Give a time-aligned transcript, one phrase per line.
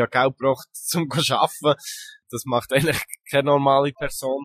[0.00, 1.80] habe Geld gebraucht zum zu arbeiten.
[2.30, 4.42] Das macht eigentlich keine normale Person.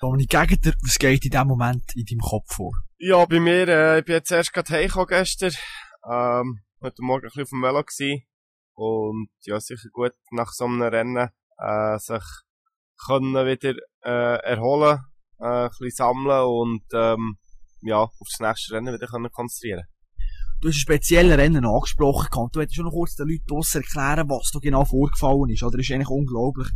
[0.00, 2.72] Dominik Gegenter, was geht in diesem Moment in deinem Kopf vor?
[2.98, 5.52] Ja, bei mir, äh, ich bin jetzt erst gerade heimgekommen gestern.
[6.10, 8.24] Ähm, heute Morgen ein bisschen auf dem Velo gewesen.
[8.74, 11.28] Und ja, sicher gut nach so einem Rennen,
[11.58, 12.24] äh, sich
[13.06, 14.98] können wieder, äh, erholen,
[15.38, 17.36] äh, ein bisschen sammeln und, ähm,
[17.82, 19.84] ja, auf das nächste Rennen wieder konzentrieren.
[20.60, 24.28] Du hast ein spezielles Rennen angesprochen, du hättest schon noch kurz den Leuten draussen erklären,
[24.28, 25.76] was da genau vorgefallen ist, oder?
[25.76, 26.68] Das ist eigentlich unglaublich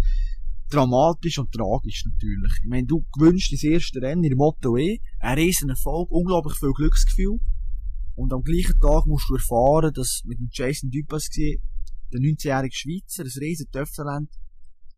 [0.68, 2.52] dramatisch und tragisch natürlich.
[2.62, 6.72] Ich meine, du gewünschst das erste Rennen in Motto E, ein riesen Erfolg, unglaublich viel
[6.72, 7.38] Glücksgefühl.
[8.16, 11.60] Und am gleichen Tag musst du erfahren, dass mit dem Jason Dupas der
[12.20, 14.30] 19-jährige Schweizer, ein riesen Töpferland,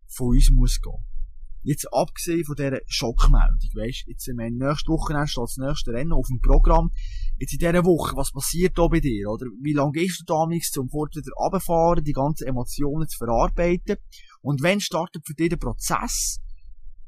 [0.07, 1.05] von uns muss gehen.
[1.69, 6.27] Jetzt abgesehen von dieser Schockmeldung, weisst, jetzt, meine, nächste Woche steht das nächste Rennen auf
[6.27, 6.91] dem Programm.
[7.37, 9.45] Jetzt in dieser Woche, was passiert da bei dir, oder?
[9.61, 13.99] Wie lange gehst du damals zum Vorteil runterfahren, die ganzen Emotionen zu verarbeiten?
[14.41, 16.41] Und wenn startet für dich der Prozess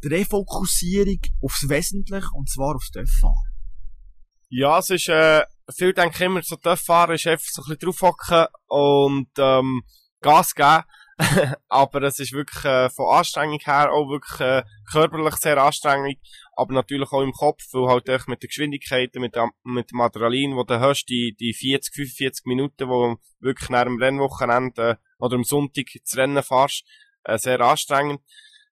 [0.04, 3.48] der Refokussierung aufs Wesentliche, und zwar aufs Töpffahren?
[4.50, 5.42] Ja, es ist, äh,
[5.74, 9.80] viel denke ich immer, so Töpffahren ist einfach so ein bisschen draufhocken und, ähm,
[10.20, 10.82] Gas geben.
[11.68, 16.18] aber es ist wirklich äh, von Anstrengung her auch wirklich äh, körperlich sehr anstrengend,
[16.56, 20.56] aber natürlich auch im Kopf, weil halt echt mit der Geschwindigkeit, mit, mit dem Adrenalin,
[20.56, 25.36] wo du hast, die, die 40, 45 Minuten, wo wirklich nach dem Rennwochenende äh, oder
[25.36, 26.84] am Sonntag das Rennen fährst,
[27.24, 28.22] äh, sehr anstrengend.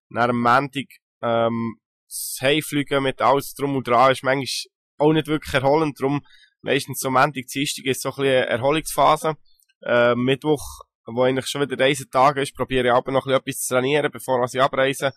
[0.08, 0.86] Nach dem Montag,
[1.22, 6.24] ähm, das Heimfliegen mit alles drum und dran ist manchmal auch nicht wirklich erholend, darum
[6.62, 9.36] meistens so Montag, Dienstag ist so ein bisschen Erholungsphase.
[9.82, 10.80] Äh, Mittwoch,
[11.14, 14.61] wo eigentlich schon wieder Reisetag ist, probiere ich aber noch etwas zu trainieren, bevor ich
[14.61, 15.12] abreise.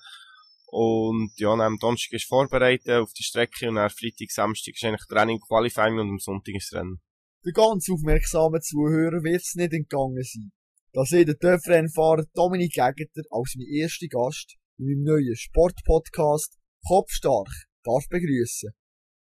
[0.68, 5.06] Und ja, am Donnerstag ist vorbereitet auf die Strecke und dann Freitag, Samstag ist eigentlich
[5.08, 7.02] Training, Qualifying und am Sonntag ist Rennen.
[7.44, 10.52] Für ganz aufmerksame Zuhörer wird es nicht entgangen sein
[10.94, 17.48] dass ich den TÜV-Rennfahrer Dominik Egger als mein erster Gast in meinem neuen Sportpodcast Kopfstark
[17.84, 18.72] darf begrüßen.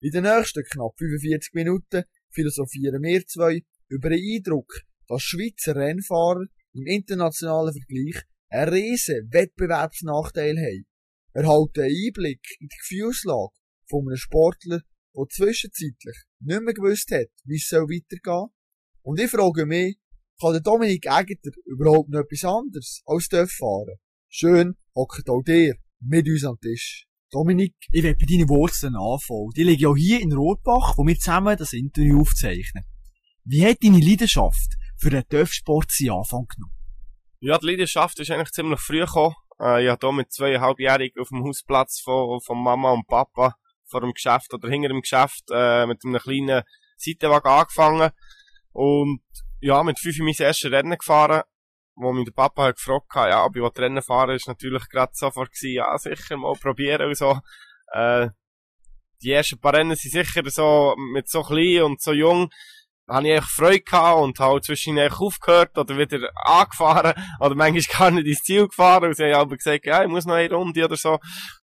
[0.02, 4.72] In den nächsten knapp 45 Minuten philosophieren wir zwei über den Eindruck,
[5.08, 10.86] dass Schweizer Rennfahrer im internationalen Vergleich einen riesen Wettbewerbsnachteil haben.
[11.34, 13.54] Erhalten einen Einblick in die Gefühlslage
[13.88, 14.82] von einem Sportler,
[15.16, 18.48] der zwischenzeitlich nicht mehr gewusst hat, wie es weitergehen soll.
[19.02, 19.98] Und ich frage mich,
[20.40, 21.36] kann der Dominik Egger
[21.66, 23.98] überhaupt noch etwas anderes als Dörf fahren?
[24.30, 27.06] Schön hockt auch der mit uns am Tisch.
[27.32, 29.52] Dominik, ich will bei deinen Wurzeln anfangen.
[29.56, 32.84] Die liegen ja hier in Rotbach, wo wir zusammen das Interview aufzeichnen.
[33.44, 36.76] Wie hat deine Leidenschaft für den Dörfsport seinen Anfang genommen?
[37.40, 39.36] Ja, die Leidenschaft ist eigentlich ziemlich früh gekommen.
[39.60, 43.56] Äh, ich habe hier mit zweieinhalbjährigen auf dem Hausplatz von, von Mama und Papa
[43.90, 46.64] vor dem Geschäft oder hinter dem Geschäft äh, mit einem kleinen
[46.98, 48.12] Seitenwagen angefangen.
[48.72, 49.22] Und
[49.62, 51.44] ja, mit fünf mein erstes Rennen gefahren,
[51.96, 55.12] wo mich der Papa hat gefragt hat, ja, ob ich Rennen fahren ist natürlich gerade
[55.16, 57.40] sofort gewesen, ja, sicher mal probieren und so.
[57.92, 58.30] Äh,
[59.22, 62.50] die ersten paar Rennen sind sicher so, mit so klein und so jung,
[63.10, 68.12] habe ich echt Freude gehabt und habe zwischendurch aufgehört oder wieder angefahren oder manchmal gar
[68.12, 70.86] nicht ins Ziel gefahren und sie haben aber gesagt, ja, ich muss noch eine Runde
[70.86, 71.20] oder so.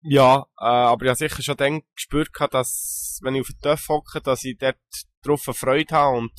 [0.01, 3.61] Ja, äh, aber ich habe sicher schon dann gespürt gehabt, dass, wenn ich auf den
[3.61, 4.77] Töpf hocke, dass ich dort
[5.23, 6.31] drauf Freude habe und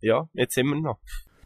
[0.00, 0.98] ja, jetzt immer noch.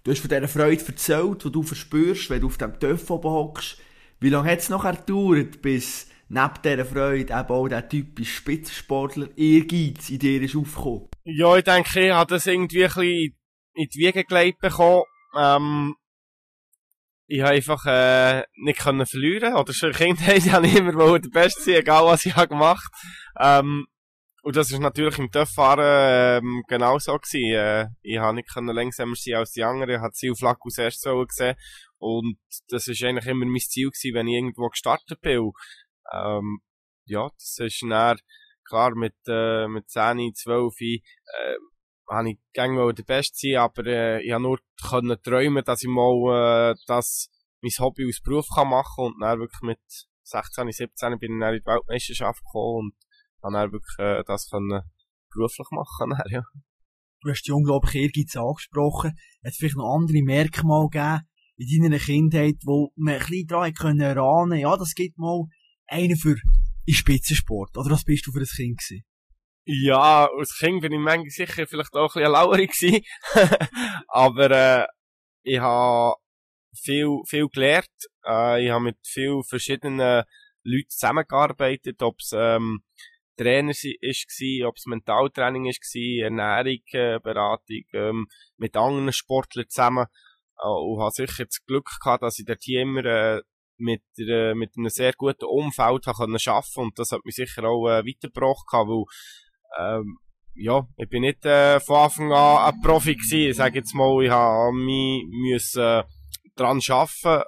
[0.03, 3.31] Du hast von dieser Freude erzählt, die du verspürst, wenn du auf dem Töpf oben
[3.31, 3.79] hockst.
[4.21, 9.29] Wie lange hat es noch gedauert, bis neben dieser Freude eben auch der typische Spitzensportler
[9.37, 11.09] Ehrgeiz in dir ist aufgekommen?
[11.25, 13.37] Ja, ich denke, ich habe das irgendwie ein bisschen
[13.75, 15.05] in die Wiege gelegt bekommen.
[15.37, 15.95] Ähm,
[17.29, 21.29] ich habe einfach äh, nicht können verlieren oder schon in Kindheit habe ich immer der
[21.31, 22.91] Beste sein, egal was ich habe gemacht.
[23.39, 23.87] Ähm,
[24.43, 27.53] und das ist natürlich im Töpffahren ähm, genau so gewesen.
[27.53, 29.97] Äh, ich habe nicht können langsamer sein als die anderen.
[29.97, 31.57] Ich habe Zielflagge als erstes gesehen.
[31.99, 32.39] Und
[32.69, 35.51] das ist eigentlich immer mein Ziel gewesen, wenn ich irgendwo gestartet bin.
[36.13, 36.61] Ähm,
[37.07, 38.19] ja, das ist dann,
[38.69, 41.01] klar, mit, äh, mit 10, 12, äh,
[42.09, 44.59] habe ich gerne der Beste sein, aber äh, ich habe nur
[44.89, 47.29] können träumen, dass ich mal äh, das
[47.63, 49.81] mein Hobby als Beruf kann machen und dann wirklich mit
[50.23, 52.93] 16, 17 bin ich dann in die Weltmeisterschaft gekommen
[53.41, 54.83] und habe dann wirklich äh, das können
[55.33, 56.43] beruflich machen dann, ja.
[57.23, 59.11] Du hast die unglaubliche Ehrgeiz angesprochen.
[59.11, 61.27] Hat es vielleicht noch andere Merkmale gegeben
[61.57, 65.45] in deiner Kindheit, wo man ein bisschen daran können erahnen, ja, das gibt mal
[65.87, 66.37] einen für
[66.87, 67.77] in Spitzensport.
[67.77, 69.05] Oder was bist du für ein Kind gewesen?
[69.65, 73.05] Ja, als Kind bin ich manchmal sicher vielleicht auch ein bisschen lauerig gewesen.
[74.09, 74.87] Aber, äh,
[75.43, 76.15] ich habe
[76.75, 77.89] viel, viel gelernt.
[78.25, 80.23] Äh, ich habe mit vielen verschiedenen
[80.63, 82.83] Leuten zusammengearbeitet, ob es, ähm,
[83.37, 90.07] Trainer war, ob es Mentaltraining war, Ernährung, äh, Beratung, ähm, mit anderen Sportlern zusammen.
[90.59, 93.43] Äh, und habe sicher das Glück gehabt, dass ich dort hier immer äh,
[93.79, 97.65] mit, äh, mit einem sehr guten Umfeld habe können arbeiten und das hat mich sicher
[97.65, 99.05] auch äh, weitergebracht, weil
[99.79, 100.19] ähm,
[100.55, 103.51] ja, ich bin nicht äh, von Anfang an ein Profi gewesen.
[103.51, 106.05] Ich sage jetzt mal, ich habe mich müssen äh,
[106.57, 107.45] dran arbeiten,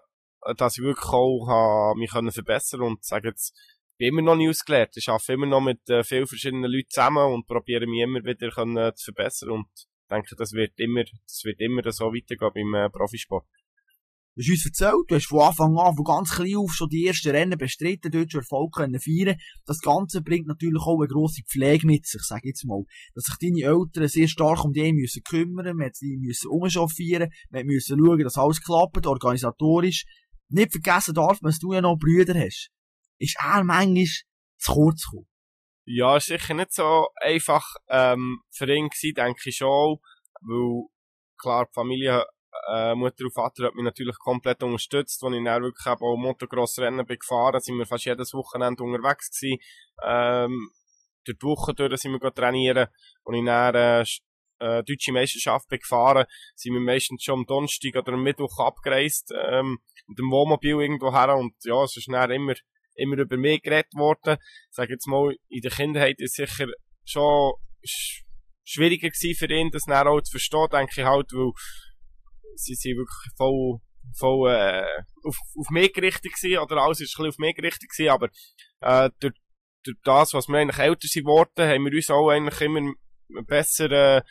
[0.57, 3.55] dass ich wirklich auch habe, mich können verbessern und sage jetzt,
[3.99, 4.97] bin immer noch nicht ausgelernt.
[4.97, 8.51] Ich arbeite immer noch mit äh, vielen verschiedenen Leuten zusammen und probiere mich immer wieder
[8.51, 9.69] können, äh, zu verbessern und
[10.11, 13.47] denke, das wird immer, das wird immer so weitergehen beim äh, Profisport.
[14.39, 17.09] Du hast uns erzählt, du hast von Anfang an, von ganz klein auf, schon die
[17.09, 19.37] ersten Rennen bestritten, dort schon Erfolg können feiern.
[19.67, 22.85] Das Ganze bringt natürlich auch eine grosse Pflege mit sich, sag jetzt mal.
[23.17, 27.67] Dass sich deine Eltern sehr stark um dich müssen kümmern, man sie müssen umchauffieren, man
[27.67, 30.05] müssen schauen, dass alles klappt, organisatorisch.
[30.51, 32.71] Nicht vergessen darf man, dass du ja noch Brüder hast.
[33.19, 35.27] Ist er manchmal zu kurz gekommen?
[35.85, 39.99] Ja, ist sicher nicht so einfach, ähm, für ihn gewesen, denke ich schon,
[40.43, 40.85] weil,
[41.41, 42.25] klar, die Familie
[42.73, 47.07] äh, Mutter und Vater hat mich natürlich komplett unterstützt, als ich dann wirklich auch Motocross-Rennen
[47.07, 49.61] bin gefahren, sind wir fast jedes Wochenende unterwegs gewesen,
[50.05, 50.71] ähm,
[51.25, 52.89] durch die Woche durch sind wir trainieren
[53.25, 54.05] und ich dann, äh,
[54.61, 59.33] äh, deutsche Meisterschaft bin gefahren, sind wir meistens schon am Donnerstag oder am Mittwoch abgereist,
[59.51, 62.55] ähm, mit dem Wohnmobil irgendwo her und ja, es ist dann immer,
[62.95, 64.39] immer über mich geredet worden.
[64.41, 66.67] Ich sage jetzt mal, in der Kindheit ist sicher
[67.05, 67.55] schon
[68.65, 71.53] schwieriger gewesen für ihn, das dann auch zu verstehen, denke ich halt, weil
[72.57, 73.79] sie sind wirklich voll,
[74.17, 74.87] voll äh,
[75.25, 78.29] auf, auf mich gerichtet gewesen, oder alles ist ein bisschen auf mich gerichtet gewesen, aber
[78.81, 79.35] äh, durch,
[79.85, 82.93] durch das, was wir eigentlich älter sind worden, haben wir uns auch eigentlich immer
[83.47, 84.23] besser, äh,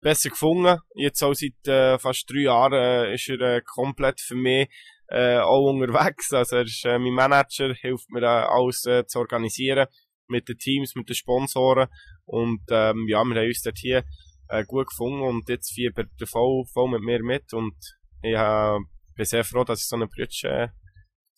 [0.00, 0.78] besser gefunden.
[0.94, 4.68] Jetzt auch seit äh, fast drei Jahren äh, ist er äh, komplett für mich
[5.08, 6.32] äh, auch unterwegs.
[6.32, 9.86] Also er ist äh, mein Manager, hilft mir äh, alles äh, zu organisieren
[10.28, 11.88] mit den Teams, mit den Sponsoren
[12.24, 14.04] und ähm, ja, wir haben uns dort hier
[14.52, 17.74] äh, gut gefunden und jetzt fiebert er voll, voll mit mir mit und
[18.22, 18.78] ich äh,
[19.16, 20.72] bin sehr froh, dass ich so einen Brüder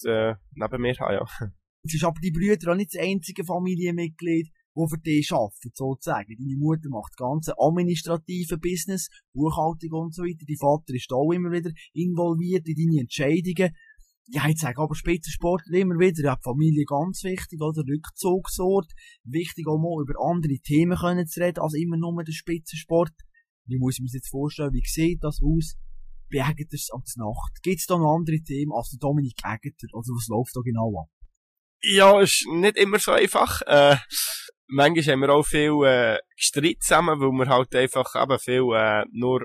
[0.04, 1.26] äh, neben mir habe, ja.
[1.84, 6.34] Jetzt ist aber die Brüder auch nicht das einzige Familienmitglied, das für dich arbeitet, sozusagen.
[6.36, 10.46] Deine Mutter macht das ganze administrative Business, Buchhaltung und so weiter.
[10.48, 13.76] Dein Vater ist auch immer wieder involviert in deine Entscheidungen
[14.26, 17.82] ja, ich sage aber Spitzensportler immer wieder, ja, die Familie ganz wichtig, oder?
[17.82, 18.90] Rückzugsort.
[19.24, 23.12] Wichtig auch mal über andere Themen können zu reden, als immer nur der Spitzensport.
[23.66, 25.76] Wie muss ich mir jetzt vorstellen, wie sieht das aus?
[26.32, 27.62] Bei Ägeters am Nacht.
[27.62, 29.88] Gibt es da noch andere Themen als der Dominik Ägeter?
[29.92, 31.10] Also was läuft da genau ab?
[31.82, 33.60] Ja, ist nicht immer so einfach.
[33.66, 33.96] Äh,
[34.68, 39.04] manchmal haben wir auch viel äh, gestritten zusammen, weil wir halt einfach eben viel äh,
[39.12, 39.44] nur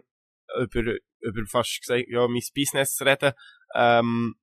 [0.58, 3.34] über, über fast gesagt, ja, mein Business reden.
[3.76, 4.36] Ähm,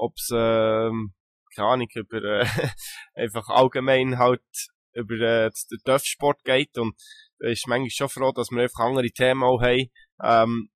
[0.00, 1.12] ob es, ähm,
[1.54, 2.46] keine Ahnung, über, äh,
[3.14, 4.42] einfach allgemein halt
[4.94, 6.94] über äh, den Dörfsport geht und
[7.38, 9.90] da ist manchmal schon froh, dass wir einfach andere Themen auch haben,
[10.22, 10.70] ähm,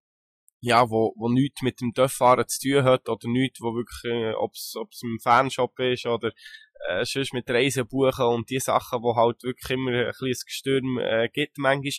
[0.60, 4.34] ja, wo, wo nichts mit dem Dörffahren zu tun hat oder nichts, wo wirklich, äh,
[4.34, 6.32] ob's, ob's im Fanshop ist oder
[6.88, 10.98] äh, sonst mit Reisen buchen und die Sachen, wo halt wirklich immer ein kleines Gestürm
[10.98, 11.92] äh, gibt manchmal.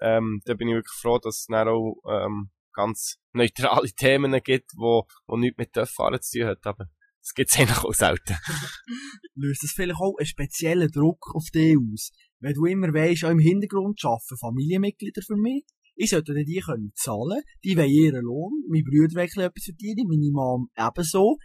[0.00, 4.70] Ähm, da bin ich wirklich froh, dass es dann auch ähm, ganz neutrale Themen gibt,
[4.76, 6.86] wo, wo nichts mit Töpffahren zu tun hat, aber
[7.20, 8.36] das gibt's eigentlich auch selten.
[9.34, 12.10] Löst das vielleicht auch einen speziellen Druck auf dich aus?
[12.40, 15.64] Wenn du immer weisst, auch im Hintergrund arbeiten Familienmitglieder für mich,
[15.96, 20.30] ich sollte die können zahlen, die wollen ihren Lohn, meine Brüder wollen etwas verdienen, meine
[20.30, 21.36] Mom ebenso,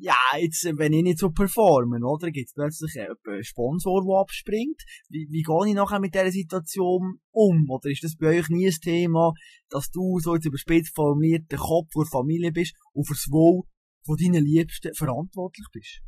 [0.00, 2.30] ja, jetzt, wenn ich nicht so performen, oder?
[2.30, 4.80] Gibt es plötzlich einen Sponsor, der abspringt?
[5.08, 7.66] Wie, wie gehe ich nachher mit dieser Situation um?
[7.68, 9.32] Oder ist das bei euch nie ein Thema,
[9.70, 13.64] dass du so jetzt überspitzt formuliert der Kopf der Familie bist und fürs Wohl
[14.06, 16.00] von deinen Liebsten verantwortlich bist?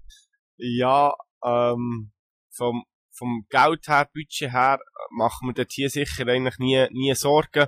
[0.56, 1.12] Ja,
[1.44, 2.12] ähm,
[2.54, 4.78] vom, vom Geld her, Budget her,
[5.11, 7.66] machen wir dort hier sicher eigentlich nie, nie Sorgen.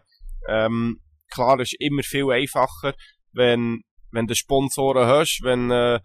[0.48, 1.00] Ähm,
[1.32, 2.94] klar, ist immer viel einfacher,
[3.32, 3.82] wenn
[4.12, 6.00] wenn du Sponsoren hast, wenn äh,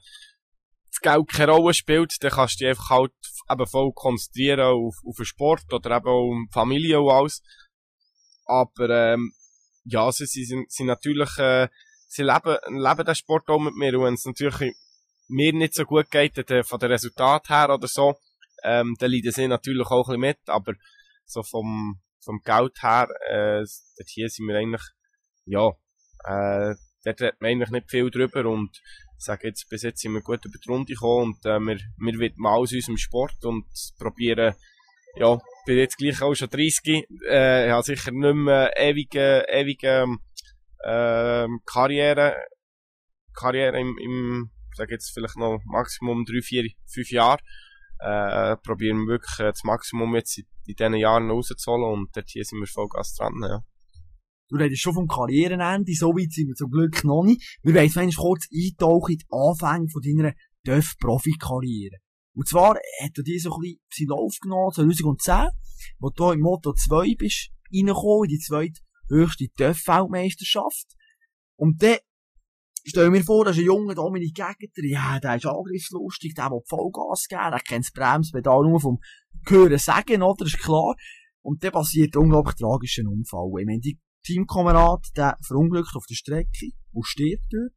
[0.89, 3.11] das Geld keine Rolle spielt, dann kannst du dich einfach halt
[3.49, 7.43] eben voll konzentrieren auf, auf den Sport oder eben auch um Familie und alles.
[8.45, 9.33] Aber ähm,
[9.83, 11.67] ja, sie, sie sind, sind natürlich, äh,
[12.07, 14.75] sie leben, leben den Sport auch mit mir und wenn es natürlich
[15.27, 18.15] mir nicht so gut geht, dann, von den Resultat her oder so,
[18.63, 20.73] ähm, dann leiden sie natürlich auch ein bisschen mit, aber
[21.25, 23.65] so vom, vom Geld her, äh,
[24.05, 24.83] hier sind wir eigentlich,
[25.45, 25.69] ja,
[26.23, 28.81] äh, dort redet man eigentlich nicht viel drüber und
[29.17, 32.19] sage jetzt, bis jetzt sind wir gut über die Runde gekommen und äh, wir, wir
[32.19, 33.65] widmen aus unserem Sport und
[33.97, 34.53] probieren,
[35.15, 40.17] ja, bin jetzt gleich auch schon 30, äh, ich habe sicher nicht mehr ewige, ewige
[40.83, 42.35] äh, Karriere,
[43.33, 47.41] Karriere im, im, sage jetzt vielleicht noch Maximum drei, vier, fünf Jahre,
[47.99, 52.29] äh, probieren wir wirklich äh, das Maximum jetzt in, in diesen Jahren rauszuholen und dort
[52.29, 53.63] hier sind wir Vollgas dran, ja.
[54.49, 57.59] Du redest schon vom Karrierenende, so weit sind wir zum Glück noch nicht.
[57.63, 61.97] Wir wollen jetzt kurz eintauchen in die Anfänge von deiner Dörf-Profi-Karriere.
[62.33, 65.49] Und zwar hat er dir so ein bisschen seinen Lauf genommen, 2010,
[65.99, 70.85] wo du im Moto 2 bist, reingekommen, in die zweite höchste Dörf-Weltmeisterschaft.
[71.57, 71.97] Und dann
[72.85, 76.61] stell mir vor, das ist ein junger Dominik Gegenter, ja, der ist angriffslustig, der will
[76.67, 78.99] Vollgas geben, der kennt das Bremspedal nur vom
[79.47, 80.95] Hören sagen, oder, ist klar.
[81.41, 83.49] Und dann passiert ein unglaublich tragischer Unfall.
[83.59, 87.73] Ich meine, die Teamkamerad, der verunglückt auf der Strecke und stirbt dort.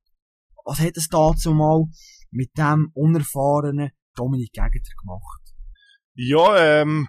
[0.65, 1.85] Was hat es dazu mal
[2.31, 5.41] mit dem unerfahrenen Dominik Gegenter gemacht?
[6.15, 7.09] Ja, ähm,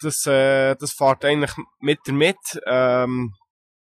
[0.00, 2.36] das, äh, das fährt eigentlich mit damit.
[2.66, 3.34] Ähm,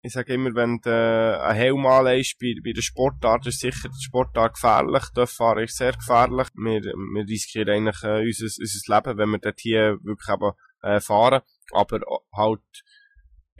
[0.03, 3.89] ich sage immer, wenn du äh, ein Helm anlegst bei, bei der Sportart, ist sicher
[3.89, 5.05] der Sportart gefährlich.
[5.15, 6.49] Dort fahren ist sehr gefährlich.
[6.55, 11.01] Wir, wir riskieren eigentlich äh, unser, unser Leben, wenn wir dort hier wirklich eben, äh,
[11.01, 11.43] fahren.
[11.73, 12.01] Aber
[12.33, 12.63] halt,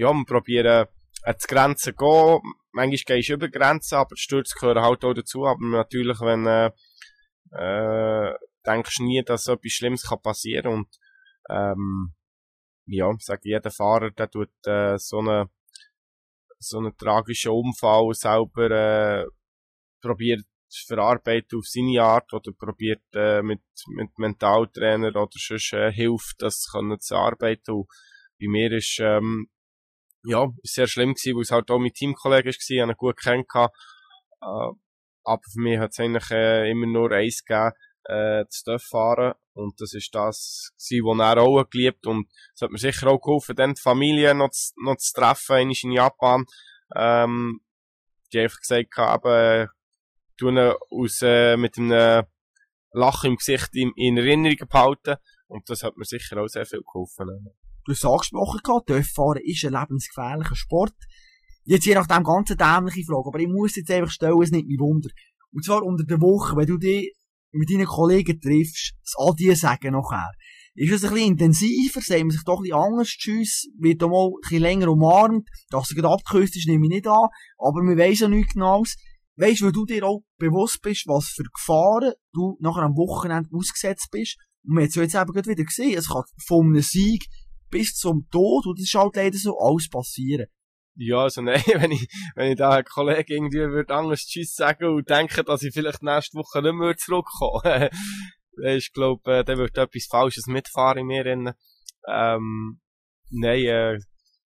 [0.01, 0.87] ja, wir probieren
[1.25, 2.41] äh, die Grenzen zu gehen.
[2.73, 5.47] Manchmal gehst du über Grenzen, aber Stürze gehören halt auch dazu.
[5.47, 6.71] Aber natürlich, wenn äh,
[7.53, 8.35] äh,
[8.67, 10.89] denkst nie, dass so etwas Schlimmes kann passieren und
[11.51, 12.15] ähm,
[12.87, 15.51] ja, sage, jeder Fahrer, der tut äh, so eine
[16.59, 19.27] so einen tragischen Unfall selber äh,
[20.03, 25.91] probiert zu verarbeiten auf seine Art oder probiert äh, mit, mit Mentaltrainer oder sonst äh,
[25.91, 27.73] hilft, das können zu arbeiten.
[27.73, 27.89] Und
[28.39, 29.49] bei mir ist ähm,
[30.25, 33.17] ja ist sehr schlimm gewesen, weil es halt auch mit Teamkollegen war, ich ihn gut
[33.17, 33.73] kennengelernt.
[34.43, 34.71] Äh,
[35.25, 37.73] aber für mich hat es eigentlich äh, immer nur eins gegeben,
[38.05, 39.35] äh, zu fahren.
[39.53, 43.57] Und das ist das was er auch geliebt und es hat mir sicher auch geholfen,
[43.57, 46.45] dann die Familie noch zu, noch zu treffen, in Japan.
[46.97, 47.61] Ähm,
[48.33, 49.69] die einfach gesagt haben, eben,
[50.39, 52.25] tun aus, äh, mit einem
[52.93, 55.17] Lachen im Gesicht in, in Erinnerung behalten.
[55.47, 57.55] Und das hat mir sicher auch sehr viel geholfen.
[57.91, 60.95] Du hast angesprochen, Dörffahren ist ein lebensgefährlicher Sport.
[61.65, 64.69] Jetzt je nach dem ganzen dämliche Frage, aber ich muss jetzt einfach stellen, es nicht
[64.69, 65.09] mein Wunder.
[65.51, 67.13] Und zwar unter der Woche, wenn du dich
[67.51, 70.31] mit deinen Kollegen triffst, das Adieu sagen nachher.
[70.77, 74.09] Ist es ein bisschen intensiver, sehen wir sich doch ein bisschen anders, tschüss, wird auch
[74.09, 77.27] mal ein bisschen länger umarmt, dass er gerade abgeküsst ist, nehme ich nicht an,
[77.59, 78.95] aber wir weiss ja nichts genaues.
[79.35, 84.11] Weisst, weil du dir auch bewusst bist, was für Gefahren du nachher am Wochenende ausgesetzt
[84.13, 84.37] bist.
[84.63, 87.27] Und wir haben es jetzt eben gerade wieder gesehen, es kann von einem Sieg
[87.71, 90.47] bis zum Tod, und das ist halt leider so, alles passieren.
[90.97, 95.09] Ja, also nein, wenn ich, wenn ich da Kollegen irgendwie würde anders Tschüss sagen und
[95.09, 97.91] denke, dass ich vielleicht nächste Woche nicht mehr zurückkomme,
[98.57, 101.55] dann ist, glaub, äh, dann wird etwas Falsches mitfahren in mir.
[102.09, 102.81] Ähm,
[103.31, 103.99] nein, äh,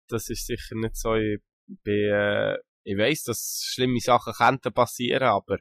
[0.07, 1.15] das ist sicher nicht so.
[1.15, 1.39] Ich,
[1.83, 5.57] bin, äh, ich weiss, dass schlimme Sachen könnten passieren, aber,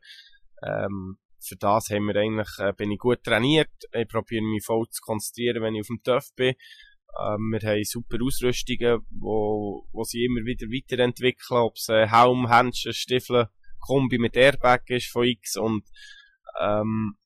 [0.66, 3.70] ähm, für das haben wir eigentlich, äh, bin ich gut trainiert.
[3.92, 6.54] Ich probiere mich voll zu konzentrieren, wenn ich auf dem Töff bin.
[7.18, 12.48] Ähm, wir haben super Ausrüstungen, wo, wo sie immer wieder weiterentwickeln, ob es äh, Helm,
[12.48, 13.48] Händchen, Stiefel,
[13.80, 15.84] Kombi mit Airbag ist von X und
[16.60, 17.16] ähm,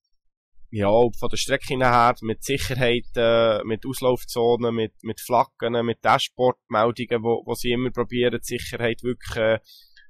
[0.71, 7.23] ja, von der Strecke her, mit Sicherheit, äh, mit Auslaufzonen, mit, mit Flaggen, mit Dashboard-Meldungen,
[7.23, 9.61] wo, wo sie immer probieren, die Sicherheit wirklich äh,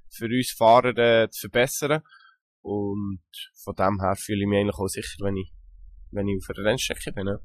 [0.09, 2.01] für uns Fahrer äh, zu verbessern.
[2.61, 3.21] Und
[3.63, 5.53] von dem her fühle ich mich eigentlich auch sicher, wenn ich,
[6.09, 7.27] wenn ich auf einer Rennstrecke bin.
[7.27, 7.37] Ja.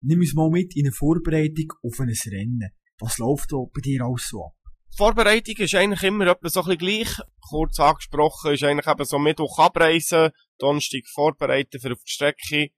[0.00, 2.70] Nimm uns mal mit in eine Vorbereitung auf ein Rennen.
[3.00, 4.52] Was läuft da bei dir alles so ab?
[4.92, 7.26] Die Vorbereitung ist eigentlich immer etwa so ein bisschen gleich.
[7.48, 12.70] Kurz angesprochen ist eigentlich eben so Mittwoch abreisen, Donnerstag vorbereiten für auf die Strecke,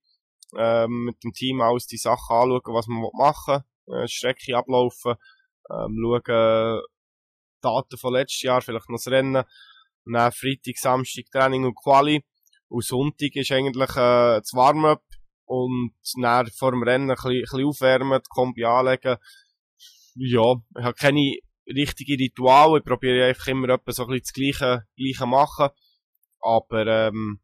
[0.56, 5.14] ähm, mit dem Team alles die Sachen anschauen, was man machen will, äh, Strecke ablaufen,
[5.70, 6.82] ähm, schauen,
[7.62, 9.44] Daten von letztes Jahr, vielleicht noch das Rennen,
[10.04, 12.22] dann Freitag, Samstag Training und Quali,
[12.68, 15.02] und Sonntag ist eigentlich äh, das Warm-up,
[15.50, 15.92] und
[16.22, 19.16] dann vor dem Rennen ein bisschen, ein bisschen aufwärmen, die Kombi anlegen.
[20.14, 24.32] Ja, ich habe keine richtige Ritual, ich probiere einfach immer etwas so ein bisschen das
[24.32, 25.70] Gleiche, Gleiche machen.
[26.40, 27.40] Aber, ähm,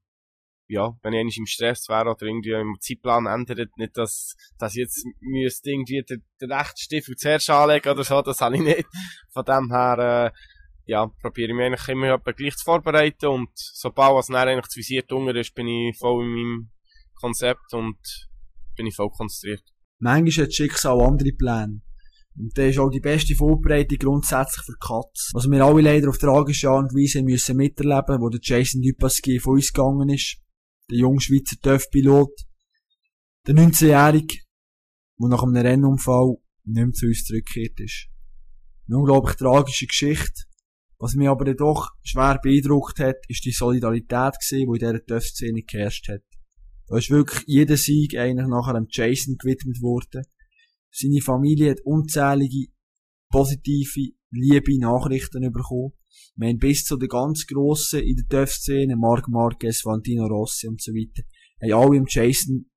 [0.68, 4.74] ja, wenn ich eigentlich im Stress wäre oder irgendwie im Zeitplan ändert, nicht, dass, dass
[4.74, 8.62] ich jetzt müsste irgendwie den, den rechten Stiefel zuerst anlegen oder so, das habe ich
[8.62, 8.86] nicht.
[9.32, 10.38] Von dem her, äh,
[10.84, 14.76] ja, probiere ich mich eigentlich immer gleich zu vorbereiten und sobald es dann eigentlich das
[14.76, 15.02] Visier
[15.34, 16.75] ist, bin ich voll in meinem
[17.20, 17.98] Konzept und
[18.76, 19.62] bin ich voll konzentriert.
[19.98, 21.80] Manchmal hat Schicksal andere Pläne.
[22.38, 25.30] Und das ist auch die beste Vorbereitung grundsätzlich für Katz.
[25.32, 29.40] Was wir alle leider auf tragische Art und Weise müssen miterleben, wo der Jason Dupasquier
[29.40, 30.36] von uns gegangen ist.
[30.90, 32.32] Der junge Schweizer TÜV-Pilot.
[33.46, 34.38] Der 19-Jährige,
[35.18, 38.08] der nach einem Rennunfall nicht mehr zu uns zurückgekehrt ist.
[38.86, 40.42] Eine unglaublich tragische Geschichte.
[40.98, 46.08] Was mich aber doch schwer beeindruckt hat, ist die Solidarität die in dieser TÜV-Szene geherrscht
[46.08, 46.22] hat.
[46.88, 50.24] Da ist wirklich jeder Sieg eigentlich nachher dem Jason gewidmet worden.
[50.90, 52.68] Seine Familie hat unzählige
[53.30, 55.92] positive, liebe Nachrichten bekommen.
[56.36, 60.80] Wir haben bis zu den ganz Grossen in der TÜV-Szene, Marc Marquez, Valentino Rossi und
[60.80, 61.22] so weiter,
[61.62, 62.70] haben alle im Jason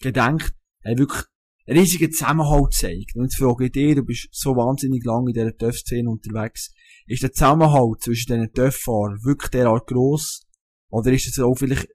[0.00, 0.54] gedenkt,
[0.84, 1.24] haben wirklich
[1.68, 3.14] riesigen Zusammenhalt gezeigt.
[3.14, 6.72] Und jetzt frage ich dich, du bist so wahnsinnig lange in dieser TÜV-Szene unterwegs.
[7.06, 10.42] Ist der Zusammenhalt zwischen diesen TÜV-Fahrern wirklich derart gross?
[10.90, 11.88] Oder ist es auch vielleicht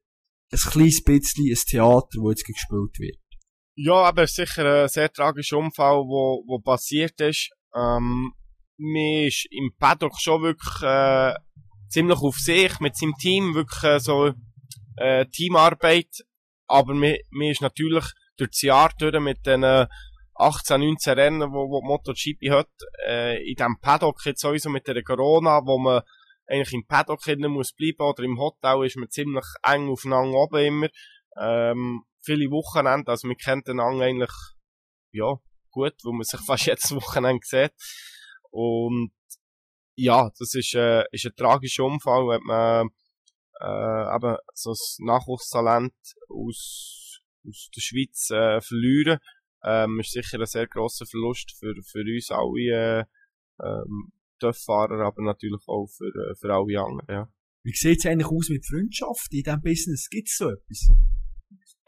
[0.52, 3.18] ein kleines bisschen ein Theater, das jetzt gespielt wird?
[3.76, 7.52] Ja, aber sicher ein sehr tragischer Unfall, wo, wo passiert ist.
[7.76, 8.34] Ähm,
[8.78, 11.36] mir ist im Paddock schon wirklich äh,
[11.90, 14.34] ziemlich auf sich mit seinem Team, wirklich äh, so
[14.98, 16.10] äh, Teamarbeit.
[16.68, 18.06] Aber mir, mir ist natürlich
[18.38, 19.64] durch das Jahr durch mit den
[20.36, 22.70] 18, 19 Rennen, wo, wo MotoGP hat,
[23.08, 26.02] äh, in diesem Paddock jetzt sowieso mit der Corona, wo man
[26.48, 30.66] eigentlich im Paddock hinten muss bleiben oder im Hotel ist man ziemlich eng aufeinander oben
[30.66, 30.88] immer.
[31.40, 34.32] Ähm, viele Wochenende, also man kennt den eigentlich,
[35.12, 35.36] ja,
[35.72, 37.74] gut, wo man sich fast jedes Wochenende sieht.
[38.50, 39.12] Und
[39.96, 42.90] ja, das ist, äh, ist ein tragischer Unfall, wenn man
[43.60, 45.94] äh, eben so ein Nachwuchstalent
[46.30, 49.20] aus, aus der Schweiz äh, verlieren.
[49.64, 53.06] Ähm, ist sicher ein sehr grosser Verlust für, für uns alle äh,
[53.64, 57.08] ähm, Fahrer, aber natürlich auch für, äh, für alle anderen.
[57.10, 57.32] Ja.
[57.64, 60.08] Wie sieht es eigentlich aus mit Freundschaft in diesem Business?
[60.10, 60.90] Gibt es so etwas?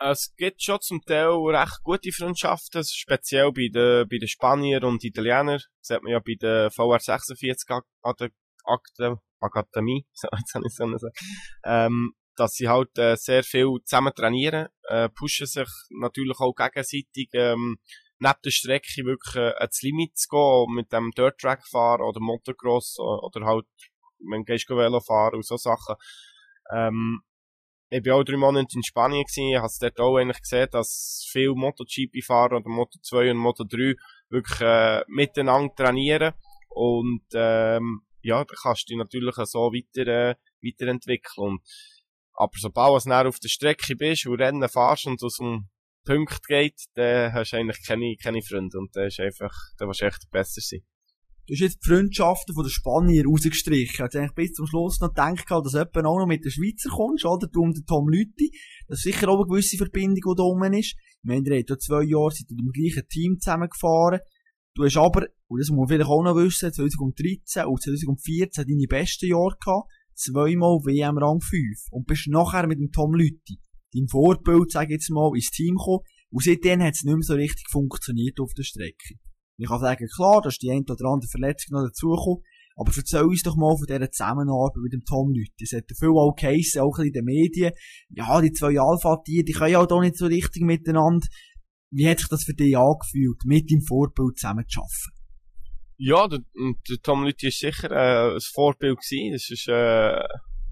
[0.01, 5.03] Es gibt schon zum Teil recht gute Freundschaften, speziell bei den, bei den Spaniern und
[5.03, 5.60] Italienern.
[5.60, 7.82] Das sieht man ja bei der VR46
[9.41, 11.12] Akademie, jetzt habe ich so sagen,
[11.65, 17.29] ähm, dass sie halt äh, sehr viel zusammen trainieren, äh, pushen sich natürlich auch gegenseitig,
[17.34, 17.77] ähm,
[18.20, 22.20] neben der Strecke wirklich äh, ans Limit zu gehen, mit dem Dirt Track fahren oder
[22.20, 23.66] Motocross oder halt,
[24.20, 25.96] wenn du Velo fahren und so Sachen.
[26.72, 27.22] Ähm,
[27.92, 30.68] ich bin auch drei Monate in Spanien gewesen, ich habe es dort auch eigentlich gesehen,
[30.72, 33.96] dass viele MotoGP-Fahrer oder Moto2 und Moto3
[34.30, 36.34] wirklich äh, miteinander trainieren
[36.70, 41.48] und ähm, ja, da kannst du dich natürlich so weiter, äh, weiterentwickeln.
[41.48, 41.62] Und,
[42.34, 45.70] aber sobald du auf der Strecke bist und Rennen fährst und aus dem
[46.06, 50.02] Punkt geht, dann hast du eigentlich keine, keine Freunde und dann ist einfach, dann willst
[50.02, 50.82] du echt besser sein.
[51.50, 53.92] Du hast jetzt die Freundschaften von den Spanier rausgestrichen.
[53.92, 56.90] Ich hätte eigentlich bis zum Schluss noch gedacht, dass du auch noch mit den Schweizer
[56.90, 57.48] kommst, oder?
[57.48, 58.52] Du und der Tom Lütti.
[58.88, 60.94] Das ist sicher auch eine gewisse Verbindung, die da oben ist.
[60.94, 64.20] Ich meine, ihr habt zwei Jahre seid im gleichen Team zusammengefahren.
[64.76, 68.88] Du hast aber, und das muss man vielleicht auch noch wissen, 2013 und 2014 deine
[68.88, 69.90] besten Jahre gehabt.
[70.14, 71.90] Zweimal WM Rang 5.
[71.90, 73.58] Und bist nachher mit dem Tom Lütti,
[73.93, 76.04] dein Vorbild, sag ich jetzt mal, ins Team gekommen.
[76.32, 79.15] Und seitdem hat es nicht mehr so richtig funktioniert auf der Strecke.
[79.58, 82.43] Ich kann sagen, klar, da ist die eine oder andere Verletzung noch dazugekommen,
[82.78, 85.63] aber erzähl uns doch mal von dieser Zusammenarbeit mit dem Tom Lüthi.
[85.63, 87.73] Es hat viel auch geheissen, auch in den Medien.
[88.10, 91.28] Ja, die zwei Alpha-Tiere, die können ja auch da nicht so richtig miteinander.
[91.91, 95.19] Wie hat sich das für dich angefühlt, mit deinem Vorbild zusammen zu arbeiten?
[95.97, 96.39] Ja, der,
[96.88, 99.34] der Tom Lüthi ist sicher äh, ein Vorbild gewesen.
[99.34, 100.23] Das ist äh,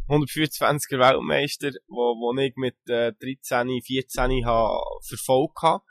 [0.07, 5.83] 125er Weltmeister, wo, wo ich mit äh, 13, 14 ha verfolgt habe.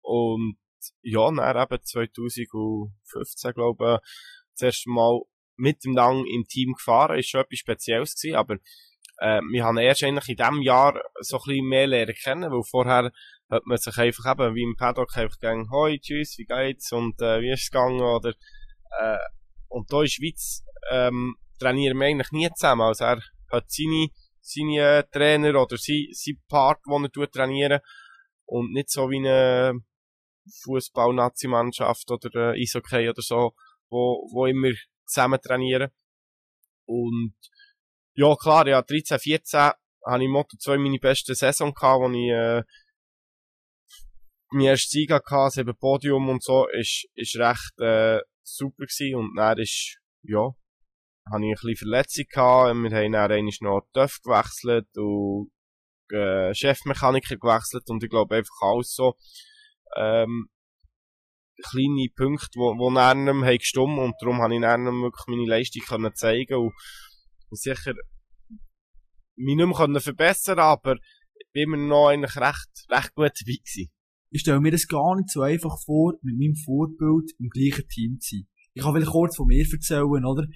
[0.00, 0.56] Und
[1.02, 4.10] ja, dann eben 2015, glaube ich,
[4.54, 5.20] das erste Mal
[5.56, 8.56] mit dem Lang im Team gefahren, ist schon etwas Spezielles gewesen, aber
[9.18, 12.62] äh, wir haben erst eigentlich in diesem Jahr so ein bisschen mehr lernen kennen, weil
[12.62, 13.10] vorher
[13.50, 16.92] hat man sich einfach eben wie im Paddock einfach gegangen, hoi, tschüss, wie geht's?
[16.92, 18.00] und äh, wie ist es gegangen?
[18.00, 18.34] oder
[19.00, 19.18] äh,
[19.68, 23.20] und da in Schweiz ähm, trainieren wir eigentlich nie zusammen, also er
[23.52, 24.08] hat seine,
[24.40, 27.80] seine Trainer oder sein, sein Part, den er trainieren
[28.46, 29.80] und nicht so wie eine
[30.62, 33.54] Fußball-Nazi-Mannschaft oder äh, Eishockey oder so,
[33.90, 34.72] wo, wo immer
[35.06, 35.90] zusammen trainieren.
[36.86, 37.34] Und
[38.14, 39.70] ja, klar, ja, 13, 14
[40.06, 42.62] habe ich Motto 2 meine beste Saison gehabt, wo ich äh,
[44.50, 49.16] mein erstes Sieg hatte, sieben Podium und so, ist, ist recht äh, super gewesen.
[49.16, 50.50] Und dann ist, ja,
[51.30, 52.74] habe ich ein bisschen Verletzung gehabt.
[52.74, 55.50] Wir haben dann einmal noch TÜV gewechselt und
[56.10, 59.14] äh, Chefmechaniker gewechselt und ich glaube einfach alles so
[59.96, 60.48] ähm,
[61.62, 65.82] kleine Punkte, wo, wo einem haben gestummt und darum habe ich einem wirklich meine Leistung
[65.82, 66.72] können zeigen und,
[67.50, 67.92] und sicher
[69.36, 70.96] mich nicht mehr können verbessern, aber
[71.34, 73.90] ich bin immer noch eigentlich recht, recht gut dabei gewesen.
[74.30, 78.18] Ich stelle mir das gar nicht so einfach vor, mit meinem Vorbild im gleichen Team
[78.20, 78.48] zu sein.
[78.74, 80.46] Ich kann vielleicht kurz von mir erzählen, oder?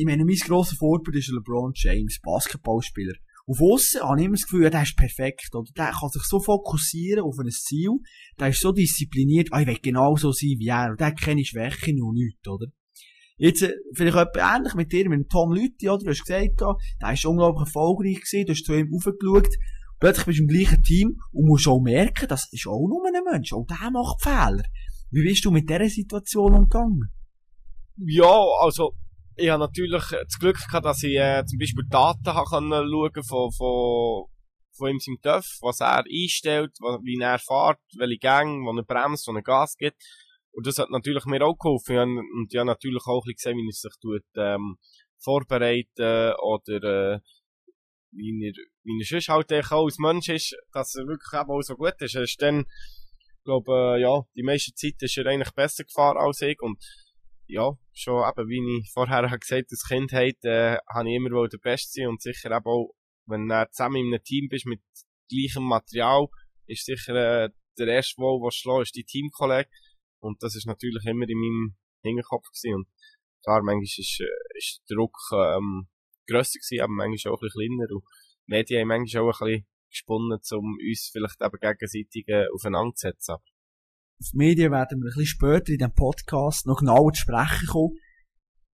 [0.00, 3.12] Ich meine, mein grosser Vorbild ist LeBron James, Basketballspieler.
[3.46, 5.70] Auf aussen habe ich immer das Gefühl, ja, der ist perfekt, oder?
[5.76, 7.98] Der kann sich so fokussieren auf ein Ziel,
[8.38, 11.20] der ist so diszipliniert, ah, ich will genau so sein wie er, und der hat
[11.20, 12.68] keine Schwäche noch nichts, oder?
[13.36, 16.02] Jetzt, äh, vielleicht etwas ähnlich mit dir, mit Tom Lüthi, oder?
[16.02, 16.62] Du hast gesagt,
[17.02, 19.54] der ist unglaublich erfolgreich gewesen, du hast zu ihm aufgeschaut,
[19.98, 23.22] Plötzlich bist du im gleichen Team und musst auch merken, das ist auch nur ein
[23.30, 24.64] Mensch, auch der macht Fehler.
[25.10, 27.10] Wie bist du mit dieser Situation umgegangen?
[27.98, 28.94] Ja, also,
[29.40, 33.24] ich habe natürlich das Glück gehabt, dass ich äh, zum Beispiel Daten habe können schauen
[33.24, 34.26] von, von,
[34.76, 39.26] von ihm seinem TÜV, was er einstellt, wie er fährt, welche Gänge, wo er bremst,
[39.26, 40.02] wo er Gas gibt.
[40.52, 42.18] Und das hat natürlich mir auch geholfen.
[42.18, 44.76] Und ich habe natürlich auch ein bisschen gesehen, wie er sich tut, ähm,
[45.22, 47.20] vorbereiten oder äh,
[48.12, 51.76] wie er, wie er sonst halt auch als Mensch ist, dass er wirklich auch so
[51.76, 52.14] gut ist.
[52.14, 52.64] Er ist dann,
[53.44, 56.82] glaube äh, ja, die meiste Zeit ist er eigentlich besser gefahren als ich und
[57.50, 61.48] ja, schon eben, wie ich vorher habe gesagt als Kindheit, äh, habe ich immer wohl
[61.48, 62.94] der Beste sein und sicher eben auch,
[63.26, 64.80] wenn du zusammen in einem Team bist mit
[65.28, 66.26] gleichem Material,
[66.66, 69.70] ist sicher äh, der erste Wohl, was schlägt, ist dein Teamkollege.
[70.20, 72.74] Und das ist natürlich immer in meinem Hinterkopf gewesen.
[72.74, 72.88] Und
[73.42, 75.88] klar, manchmal ist, äh, ist der Druck ähm,
[76.28, 77.94] grösser gewesen, aber manchmal auch ein bisschen kleiner.
[77.94, 78.04] Und
[78.46, 82.94] die Medien haben manchmal auch ein bisschen gesponnen, um uns vielleicht eben gegenseitig äh, aufeinander
[82.94, 83.36] zu setzen.
[84.20, 87.66] Auf die Medien werden wir ein bisschen später in diesem Podcast noch genauer zu sprechen
[87.68, 87.96] kommen.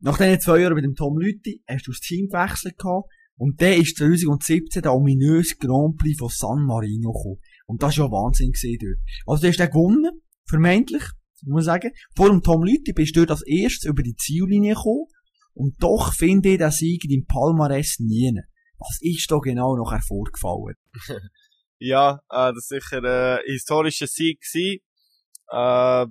[0.01, 3.61] Nach diesen zwei Jahren mit dem Tom Lüthi hast du das Team gewechselt gehabt und
[3.61, 7.41] dann ist 2017 der ominöse Grand Prix von San Marino gekommen.
[7.67, 8.99] Und das war ja Wahnsinn gewesen dort.
[9.27, 11.05] Also du hast den gewonnen, vermeintlich,
[11.43, 11.91] muss ich sagen.
[12.17, 15.09] Vor dem Tom Lüthi bist du dort als erstes über die Ziellinie gekommen
[15.53, 18.33] und doch finde ich den Sieg im Palmares nie.
[18.79, 20.77] Was ist da genau noch hervorgefallen?
[21.79, 24.41] ja, äh, das war sicher äh, ein historischer Sieg.
[24.41, 24.81] Gewesen.
[25.55, 26.07] Äh,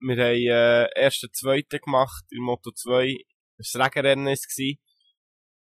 [0.00, 3.16] wir haben äh, ersten, zweiten gemacht in Moto 2.
[3.56, 4.76] Das Regenrennen war es.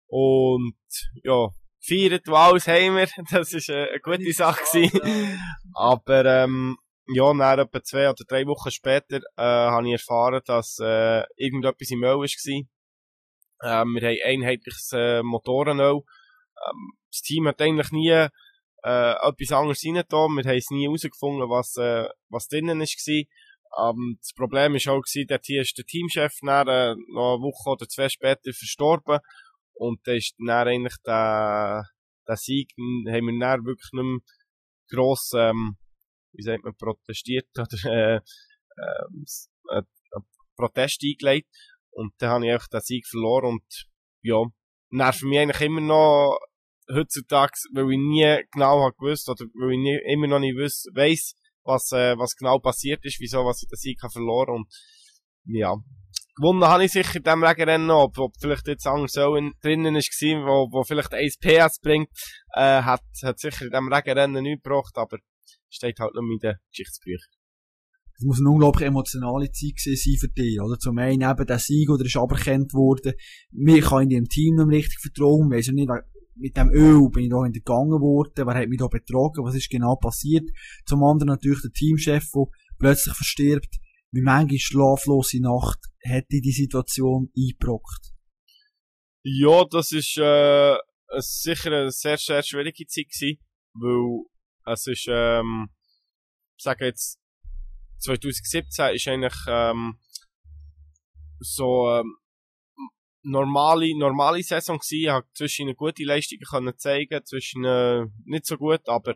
[0.10, 0.78] Und
[1.23, 1.50] ja,
[1.82, 3.08] gefeiert, alles haben wir.
[3.32, 4.63] Das war äh, eine gute Sache.
[4.63, 5.39] Gewesen.
[5.73, 10.78] Aber ähm, ja, dann etwa zwei oder drei Wochen später äh, habe ich erfahren, dass
[10.80, 12.28] äh, irgendetwas im Öl war.
[13.63, 15.95] Ähm, wir haben einheitliches äh, Motorenöl.
[15.95, 18.28] Ähm, das Team hat eigentlich nie
[18.88, 20.32] äh, etwas anderes reingetan.
[20.32, 23.89] Wir haben es nie herausgefunden, was, äh, was drinnen war.
[23.89, 27.43] Ähm, das Problem war auch, gewesen, dort hier ist der Teamchef dann, äh, noch eine
[27.43, 29.19] Woche oder zwei später verstorben.
[29.73, 31.84] Und da ist dann eigentlich der,
[32.28, 34.19] der Sieg, haben wir dann wirklich nicht mehr
[34.89, 35.78] gross, ähm,
[36.32, 39.84] wie sagt man, protestiert oder äh, äh, äh,
[40.56, 41.50] Protest eingelegt.
[41.91, 43.88] Und dann habe ich einfach den Sieg verloren und
[44.21, 44.43] ja,
[44.91, 46.39] nervt mich eigentlich immer noch
[46.93, 50.86] heutzutage, weil ich nie genau habe gewusst oder weil ich nie, immer noch nicht wiss,
[50.93, 54.67] weiss, was, äh, was genau passiert ist, wieso, was ich den Sieg habe verloren und
[55.45, 55.76] ja.
[56.36, 59.95] Gewonnen habe ich sicher in diesem Regenrennen ob, ob vielleicht jetzt anders so in, drinnen
[59.95, 62.10] ist gewesen, wo, wo vielleicht 1 PS bringt,
[62.54, 65.17] äh, hat, hat sicher in diesem Regenrennen nichts gebracht, aber
[65.69, 67.38] steht halt noch in den Geschichtsbüchern.
[68.19, 70.80] Es muss eine unglaublich emotionale Zeit sein für dich, oder?
[70.80, 73.13] Zum einen eben der Sieg, oder ist aberkannt worden.
[73.52, 75.52] Mir kann in dem Team nicht richtig vertrauen.
[75.52, 75.88] Weiss nicht,
[76.39, 78.45] mit dem Öl bin ich da hintergangen worden.
[78.45, 79.43] Wer hat mich da betrogen?
[79.43, 80.50] Was ist genau passiert?
[80.86, 82.45] Zum anderen natürlich der Teamchef, der
[82.80, 83.76] plötzlich verstirbt.
[84.12, 88.13] Wie manche schlaflose Nacht hätte die Situation eingebrockt.
[89.23, 90.76] Ja, das ist, äh,
[91.17, 93.39] sicher eine sehr, sehr schwierige Zeit gewesen,
[93.73, 95.69] weil es ist, ähm,
[96.58, 97.19] ich sage jetzt,
[98.00, 100.00] 2017 ist eigentlich ähm,
[101.39, 102.15] so ähm,
[103.28, 105.04] normale normale Saison gewesen.
[105.04, 109.12] Ich habe zwischen gute Leistung können zeigen, zwischen äh, nicht so gut, aber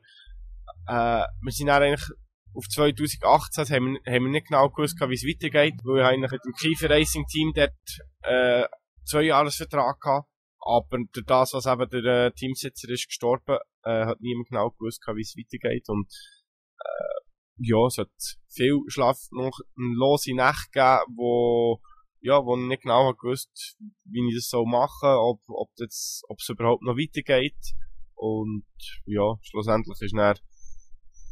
[0.87, 2.07] äh, wir sind dann eigentlich
[2.53, 6.31] auf 2018 haben wir, haben wir nicht genau gewusst, wie es weitergeht, weil ich eigentlich
[6.31, 7.71] mit dem Kiefer Racing Team dort
[8.23, 8.67] äh,
[9.05, 10.27] zwei Jahresvertrag hatte.
[10.59, 15.01] Aber durch das, was eben der äh, Teamsitzer ist gestorben, äh, hat niemand genau gewusst,
[15.15, 15.89] wie es weitergeht.
[15.89, 16.07] Und
[16.79, 17.21] äh,
[17.57, 18.11] ja, es hat
[18.49, 21.81] viel Schlaf noch eine lose Nacht gegeben, wo,
[22.21, 26.39] ja, wo ich nicht genau gewusst, wie ich das so machen, ob, ob das, ob
[26.39, 27.57] es überhaupt noch weitergeht.
[28.15, 28.65] Und,
[29.05, 30.37] ja, schlussendlich ist dann,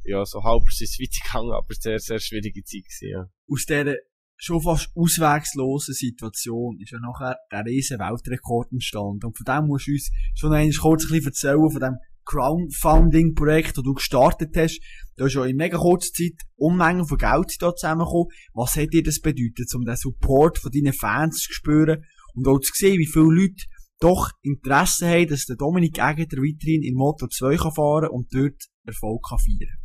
[0.04, 3.30] ja, so halb ist es weitergegangen, aber sehr, sehr schwierige Zeit gewesen, ja.
[3.47, 3.95] Aus dieser
[4.41, 9.25] schon fast auswegslosen Situation ist ja nachher der riesen Weltrekord entstanden.
[9.25, 11.97] Und von dem musst du uns schon einmal kurz ein bisschen erzählen, von dem
[12.30, 14.80] Crowdfunding-Projekt, das du gestartet hast.
[15.15, 18.28] Da ist ja in mega kurzer Zeit Unmengen von Geld da zusammengekommen.
[18.54, 22.60] Was hat dir das bedeutet, um den Support von deinen Fans zu spüren und auch
[22.60, 23.65] zu sehen, wie viele Leute
[24.00, 28.62] doch Interesse haben, dass der Dominik Egger weiterhin in Moto 2 kann fahren und dort
[28.86, 29.78] Erfolg kann feiern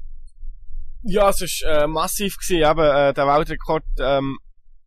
[1.02, 2.37] Ja, es war äh, massiv.
[2.37, 2.70] Gewesen.
[2.70, 4.38] Eben, äh, der Weltrekord ähm,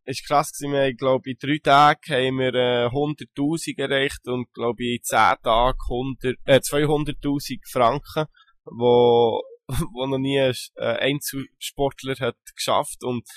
[0.08, 0.74] ist krass gewesen.
[0.74, 5.36] Wir haben, glaube in drei Tagen haben wir äh, 100'000 erreicht und, glaube in zehn
[5.44, 8.26] Tagen 100, äh, 200'000 Franken,
[8.66, 13.28] wo, wo noch nie ein äh, Einzelsportler hat geschafft und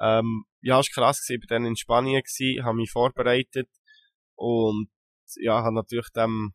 [0.00, 1.40] ähm, ja, war krass gewesen.
[1.42, 3.68] Ich war dann in Spanien gewesen, habe mich vorbereitet
[4.34, 4.88] und
[5.36, 6.54] ja, habe natürlich dem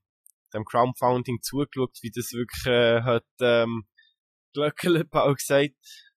[0.54, 3.86] dem Crowdfunding zugeschaut, wie das wirklich äh, hat ähm,
[4.54, 5.76] Glöckelerbau gesagt.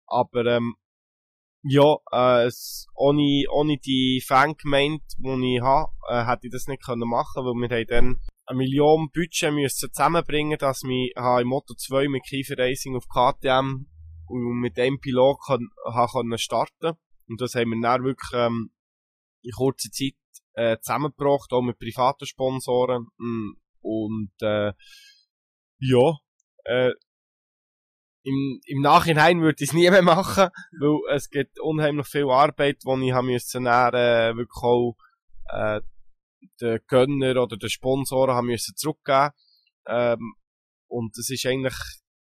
[0.08, 0.76] Aber ähm,
[1.64, 6.84] ja, äh, es, ohne, ohne die Fangemeinde, die ich habe, äh, hätte ich das nicht
[6.84, 11.74] können machen weil wir haben dann eine Million Budget müssen zusammenbringen, dass wir im Moto
[11.76, 13.86] 2 mit Kiefer Racing auf KTM
[14.28, 15.70] und mit dem Pilot kann,
[16.12, 16.98] können starten
[17.28, 18.72] Und das haben wir dann wirklich ähm,
[19.44, 20.16] in kurzer Zeit
[20.54, 23.08] äh, zusammengebracht, auch mit privaten Sponsoren.
[23.18, 24.74] Mm, und äh,
[25.80, 26.18] ja,
[26.66, 26.92] äh,
[28.24, 32.84] im, im Nachhinein würde ich es nie mehr machen, weil es gibt unheimlich viel Arbeit,
[32.84, 34.96] die ich haben müssen dann, äh, wirklich auch
[35.50, 35.82] äh,
[36.60, 39.32] den Gönner oder den Sponsoren haben müssen zurückgeben.
[39.88, 40.36] Ähm,
[40.88, 41.76] und es ist eigentlich,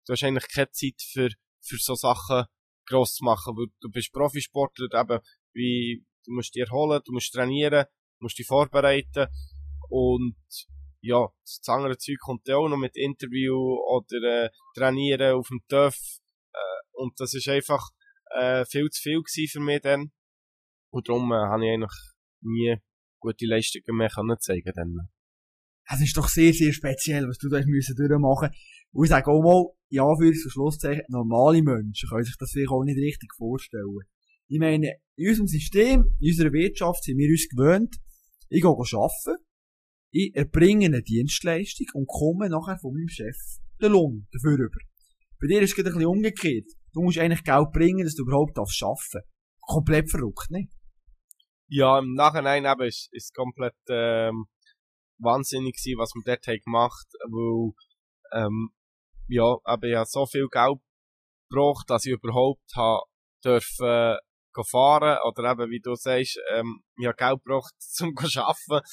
[0.06, 1.30] du hast eigentlich keine Zeit für,
[1.62, 2.46] für so Sachen
[2.88, 5.20] gross zu machen, weil du bist Profisportler, eben,
[5.54, 7.86] wie, du musst dich erholen, du musst trainieren,
[8.20, 9.28] du musst dich vorbereiten
[9.90, 10.36] und
[11.02, 15.62] ja, das andere Zeug kommt ja auch noch mit Interview oder äh, Trainieren auf dem
[15.68, 15.96] TÜV
[16.54, 16.58] äh,
[16.92, 17.90] und das ist einfach
[18.38, 20.12] äh, viel zu viel gewesen für mich dann
[20.92, 21.96] und darum äh, habe ich eigentlich
[22.42, 22.78] nie
[23.20, 25.10] gute Leistungen mehr können zeigen dann.
[25.92, 28.52] Es ist doch sehr, sehr speziell, was du da müssen durchmachen
[28.92, 32.70] Und ich sage auch mal, ja, für das Schlusszeichen, normale Menschen können sich das vielleicht
[32.70, 34.02] auch nicht richtig vorstellen.
[34.48, 37.96] Ich meine, in unserem System, in unserer Wirtschaft sind wir uns gewöhnt,
[38.50, 39.44] ich gehe arbeiten,
[40.12, 43.38] ich erbringe eine Dienstleistung und komme nachher von meinem Chef
[43.82, 44.80] den Lohn dafür über.
[45.40, 46.68] Bei dir ist es ein umgekehrt.
[46.94, 49.18] Du musst eigentlich Geld bringen, dass du überhaupt arbeiten darfst.
[49.62, 50.68] Komplett verrückt, ne?
[51.68, 54.46] Ja, im Nachhinein eben ist, ist komplett ähm,
[55.20, 57.72] wahnsinnig gewesen, was man dort gemacht, weil
[58.34, 58.70] ähm,
[59.28, 60.80] ja, eben ich habe so viel Geld
[61.50, 63.04] gebraucht, dass ich überhaupt habe
[63.44, 64.18] dürfen
[64.70, 68.86] fahren oder eben, wie du sagst, ähm, ich habe Geld gebraucht zum arbeiten.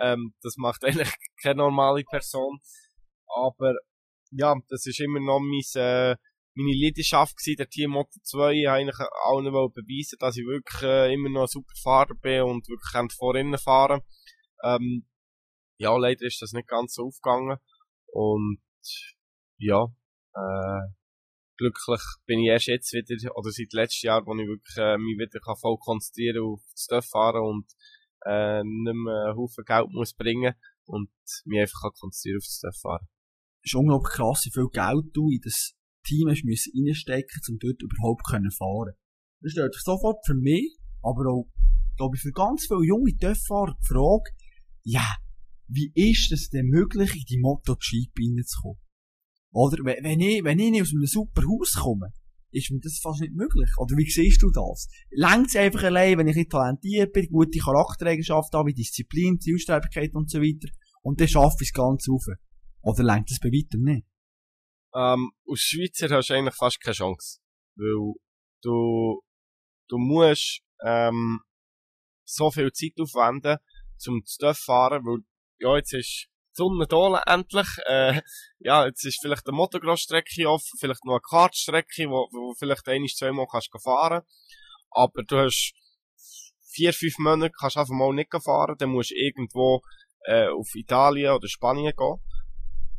[0.00, 2.58] Ähm, das macht eigentlich keine normale Person.
[3.26, 3.74] Aber
[4.30, 6.16] ja, das ist immer noch mein, äh,
[6.54, 8.52] meine Leidenschaft gewesen, der Team Moto 2.
[8.52, 12.68] Ich eigentlich allen beweisen, dass ich wirklich äh, immer noch ein super Fahrer bin und
[12.68, 14.02] wirklich vorne fahren
[14.64, 15.06] ähm,
[15.78, 17.58] Ja, leider ist das nicht ganz so aufgegangen.
[18.06, 18.60] Und
[19.58, 19.86] ja,
[20.34, 20.97] äh,
[21.58, 25.18] glücklich bin ich erst jetzt wieder, oder seit letztem Jahr, wo ich wirklich äh, mich
[25.18, 27.66] wieder kann voll konzentrieren auf das Stuff fahren und
[28.24, 30.54] äh, nicht mehr einen Haufen Geld muss bringen
[30.86, 31.10] und
[31.44, 33.06] mich einfach kann konzentrieren auf das Stuff fahren.
[33.62, 35.74] Es ist unglaublich krass, wie viel Geld du in das
[36.06, 38.94] Team hast müssen reinstecken, um dort überhaupt können fahren
[39.42, 41.50] Das stellt sich sofort für mich, aber auch,
[41.98, 44.30] glaube ich, für ganz viele junge Töpffahrer die Frage,
[44.84, 45.04] ja,
[45.66, 48.80] wie ist es denn möglich, in die MotoGP reinzukommen?
[49.52, 52.12] Oder wenn ich, wenn ich nicht aus einem super Haus komme,
[52.50, 53.70] ist mir das fast nicht möglich.
[53.78, 54.88] Oder wie siehst du das?
[55.10, 60.14] Längt es einfach allein, wenn ich nicht talentiert bin, gute Charaktereigenschaften habe, wie Disziplin, Zielstrebigkeit
[60.14, 60.68] und so weiter,
[61.02, 62.24] und dann schaffe ich es ganz auf.
[62.82, 64.06] Oder längt es bei weitem nicht?
[64.94, 67.40] Ähm, als Schweizer hast du eigentlich fast keine Chance.
[67.76, 68.14] Weil
[68.62, 69.20] du,
[69.88, 71.40] du musst, ähm,
[72.24, 73.58] so viel Zeit aufwenden,
[73.96, 75.20] zum zu fahren, weil,
[75.58, 77.68] ja, jetzt ist Sonne da endlich.
[77.88, 78.20] Äh,
[78.58, 83.06] ja, jetzt ist vielleicht eine Motocross-Strecke offen, vielleicht noch eine Kartstrecke, wo, wo vielleicht ein,
[83.06, 84.22] zweimal kannst fahren.
[84.90, 85.72] Aber du hast
[86.70, 89.82] vier, fünf Monate kannst einfach mal nicht fahren, dann musst du irgendwo
[90.26, 92.20] äh, auf Italien oder Spanien gehen.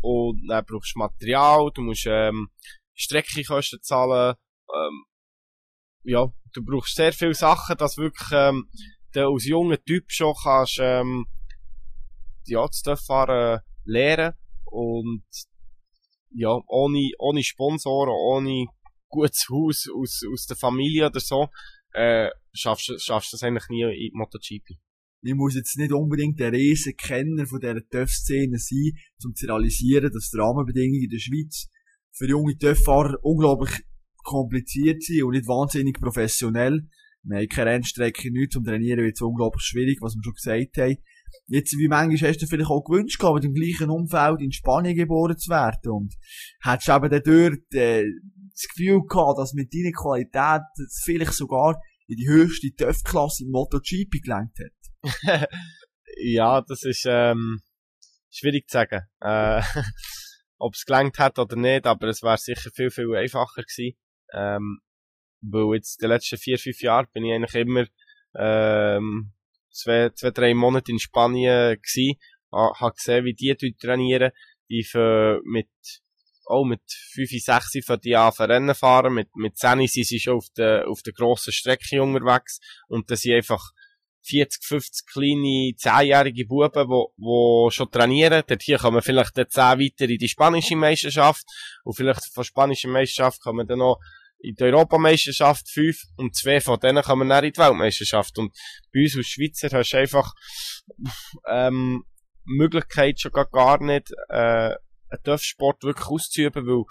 [0.02, 2.50] Und dann brauchst du Material, du musst ähm,
[2.96, 4.36] Streckenkosten zahlen.
[4.74, 5.06] Ähm,
[6.04, 8.70] ja, du brauchst sehr viele Sachen, dass wirklich ähm,
[9.14, 11.28] du als junger Typ schon kannst ähm,
[12.50, 14.34] ja, zu fahren lernen
[14.66, 15.24] und
[16.32, 18.68] ja, ohne, ohne Sponsoren, ohne
[19.08, 21.48] gutes Haus aus, aus der Familie oder so,
[21.94, 24.78] äh, schaffst du das eigentlich nie in MotoGP.
[25.22, 28.92] Ich muss jetzt nicht unbedingt der riesen Kenner von dieser TÜV-Szene sein,
[29.26, 31.68] um zu realisieren, dass die Rahmenbedingungen in der Schweiz
[32.12, 33.72] für junge TÜV-Fahrer unglaublich
[34.24, 36.88] kompliziert sind und nicht wahnsinnig professionell.
[37.24, 40.78] Wir haben keine Rennstrecke, nichts zum Trainieren wird es unglaublich schwierig, was wir schon gesagt
[40.78, 40.98] haben.
[41.48, 45.38] Jetzt, wie manchmal hast du vielleicht auch gewünscht, mit dem gleichen Umfeld in Spanien geboren
[45.38, 46.16] zu werden und
[46.62, 48.06] hättest eben dann dort, äh,
[48.52, 50.62] das Gefühl gehabt, dass mit deiner Qualität
[51.04, 55.50] vielleicht sogar in die höchste TÜV-Klasse im MotoGP gelangt hat.
[56.18, 57.62] ja, das ist, ähm,
[58.30, 59.02] schwierig zu sagen.
[59.22, 59.62] Äh,
[60.58, 63.98] ob es gelangt hat oder nicht, aber es wäre sicher viel, viel einfacher gewesen.
[64.34, 64.80] Ähm,
[65.42, 67.86] weil jetzt die letzten vier, fünf Jahre bin ich eigentlich immer,
[68.36, 69.32] ähm,
[69.80, 72.18] zwei, zwei, drei Monate in Spanien gsi,
[72.52, 74.32] habe gesehen, wie die dort trainieren,
[74.70, 75.70] die für, mit,
[76.46, 76.82] auch mit
[77.14, 80.88] 5, 6 von die an Rennen fahren, mit, mit 10 sind sie schon auf der,
[80.88, 83.72] auf der grossen Strecke unterwegs, und das sind einfach,
[84.24, 88.44] 40, 50 kleine, 10-jährige Buben, wo, wo schon trainieren.
[88.46, 91.46] Dort hier kommen vielleicht dann 10 weiter in die spanische Meisterschaft.
[91.84, 94.00] Und vielleicht von der spanischen Meisterschaft kommen dann noch
[94.40, 98.38] in die Europameisterschaft 5 und zwei von denen kommen dann in die Weltmeisterschaft.
[98.38, 98.56] Und
[98.94, 100.34] bei uns als Schweizer hast du einfach,
[101.48, 102.06] ähm,
[102.46, 104.76] Möglichkeit schon gar, gar nicht, äh,
[105.10, 106.84] einen Dörfsport wirklich auszuüben, weil,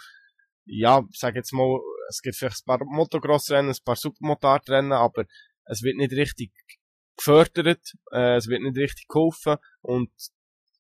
[0.67, 5.25] ja, sag jetzt mal, es gibt vielleicht ein paar Motocross-Rennen, ein paar Supermotard-Rennen, aber
[5.65, 6.53] es wird nicht richtig
[7.17, 10.11] gefördert, äh, es wird nicht richtig geholfen und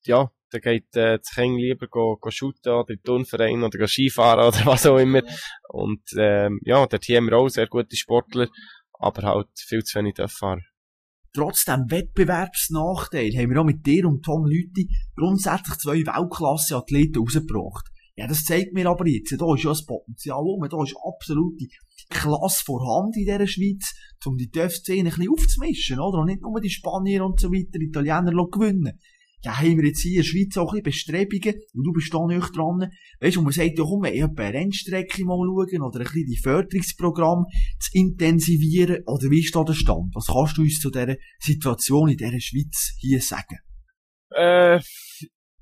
[0.04, 3.86] ja, da geht äh, das Kind lieber go, go shooten oder in Turnverein oder go
[3.86, 5.22] Skifahren oder was auch immer.
[5.68, 8.48] Und ähm, ja, hier haben wir auch sehr gute Sportler,
[8.92, 10.62] aber halt viel zu wenig Fahrer.
[11.34, 17.86] Trotz dem Wettbewerbsnachteil haben wir auch mit dir und Tom Lüthi grundsätzlich zwei Weltklasse-Athleten rausgebracht.
[18.16, 21.68] Ja, das zeigt mir aber jetzt, da ist ja das Potenzial um, da ist absolute
[22.08, 23.94] Klasse vorhanden in dieser Schweiz,
[24.26, 26.18] um die TÜV-Szene ein bisschen aufzumischen, oder?
[26.18, 28.98] Und nicht nur die Spanier und so weiter, Italiener gewinnen.
[29.42, 32.12] Ja, haben wir jetzt hier in der Schweiz auch ein bisschen Bestrebungen, und du bist
[32.12, 36.00] da nicht dran, weißt du, man sagt ja, komm, ich eine Rennstrecke mal schauen, oder
[36.00, 37.44] ein bisschen die Förderungsprogramm
[37.78, 40.12] zu intensivieren, oder wie ist da der Stand?
[40.14, 43.58] Was kannst du uns zu dieser Situation in dieser Schweiz hier sagen?
[44.30, 44.80] Äh,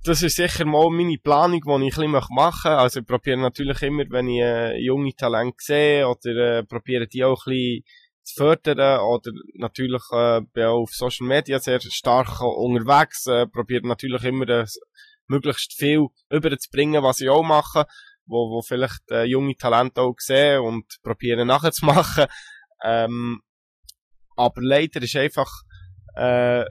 [0.04, 2.70] das ist sicher mal meine Planung, die ich ein bisschen machen möchte.
[2.70, 7.24] Also ich probiere natürlich immer, wenn ich äh, junge Talente sehe, oder äh, probiere die
[7.24, 7.82] auch ein bisschen
[8.26, 13.86] zu fördern, oder natürlich äh, bin auch auf Social Media sehr stark unterwegs, äh, probiere
[13.86, 14.66] natürlich immer äh,
[15.28, 17.86] möglichst viel überzubringen, was ich auch mache,
[18.26, 22.26] wo, wo vielleicht äh, junge Talente auch sehen und probiere nachzumachen.
[22.84, 23.40] Ähm,
[24.36, 25.50] aber leider ist einfach,
[26.14, 26.66] äh,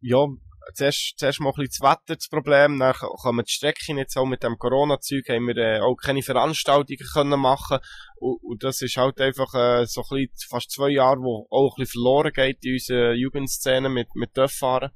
[0.00, 0.26] ja,
[0.74, 4.26] zuerst, zuerst mal ein bisschen das Wetter das Problem, dann kommen die Strecken jetzt auch
[4.26, 7.78] mit dem Corona-Zeug, haben wir äh, auch keine Veranstaltungen können machen
[8.16, 11.76] und, und das ist halt einfach äh, so ein bisschen fast zwei Jahre, wo auch
[11.76, 14.90] ein bisschen verloren geht in unserer Jugendszene mit, mit Dörffahren.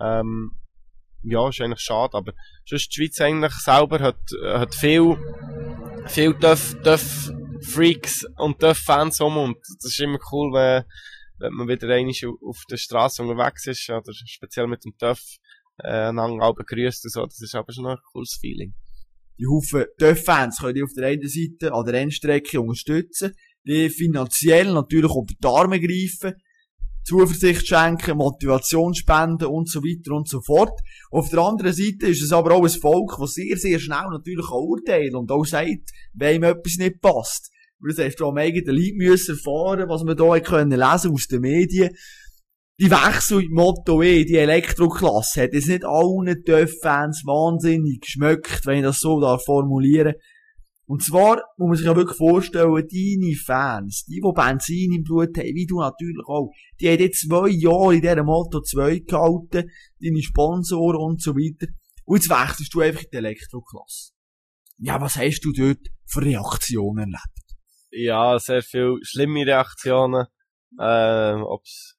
[0.00, 0.60] Ähm,
[1.22, 2.32] ja, ist eigentlich schade, aber
[2.66, 5.16] sonst die Schweiz eigentlich selber hat, hat viel,
[6.06, 10.84] viel Dörf, Dörf Freaks und Dörf-Fans um und das ist immer cool, wenn
[11.38, 15.22] wenn man wieder einmal auf der Straße unterwegs ist, oder speziell mit dem Töff,
[15.78, 18.74] äh, einander begrüßt und so, das ist aber schon ein cooles Feeling.
[19.38, 23.34] Die Haufen Töff-Fans können die auf der einen Seite an der Rennstrecke unterstützen,
[23.66, 26.34] die finanziell natürlich unter die Arme greifen,
[27.04, 30.80] Zuversicht schenken, Motivation spenden und so weiter und so fort.
[31.10, 34.46] Auf der anderen Seite ist es aber auch ein Volk, das sehr, sehr schnell natürlich
[34.46, 37.52] auch urteilt und auch sagt, wem etwas nicht passt.
[37.86, 41.90] Das hast am eigenen Leib müssen erfahren, was wir hier können lesen aus den Medien.
[42.78, 48.78] Die Wechsel im Motto E, die Elektroklasse, hat es nicht allen TÜV-Fans wahnsinnig geschmeckt, wenn
[48.78, 50.14] ich das so da formulieren
[50.86, 55.38] Und zwar muss man sich ja wirklich vorstellen, deine Fans, die, die Benzin im Blut
[55.38, 59.70] haben, wie du natürlich auch, die haben jetzt zwei Jahre in dieser Motto 2 gehalten,
[60.00, 61.72] deine Sponsoren und so weiter.
[62.04, 64.10] Und jetzt wechselst du einfach in die Elektroklasse.
[64.78, 67.35] Ja, was hast du dort für Reaktionen erlebt?
[67.96, 70.26] Ja, sehr viel schlimme Reaktionen,
[70.80, 71.96] ähm, ob's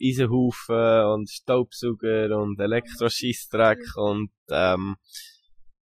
[0.00, 4.96] Eisenhaufen und Staubsauger und Elektroschießdreck und, ähm,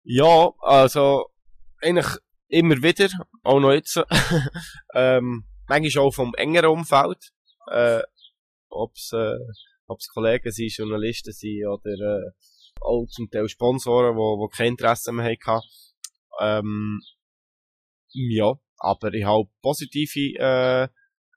[0.03, 1.27] ja, also,
[1.81, 2.07] eigentlich
[2.47, 3.09] immer wieder,
[3.43, 4.01] auch noch jetzt,
[4.95, 7.31] ähm, manchmal auch vom engeren Umfeld,
[7.67, 8.01] äh,
[8.69, 9.37] ob's, äh,
[9.87, 12.31] ob's Kollegen sind, Journalisten sind oder, äh,
[12.81, 15.61] auch zum Teil Sponsoren, wo, wo kein Interesse mehr hatten,
[16.39, 17.01] ähm,
[18.13, 20.87] ja, aber ich habe positive äh,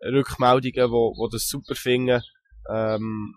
[0.07, 2.22] Rückmeldungen, wo, wo das super finden,
[2.70, 3.37] ähm,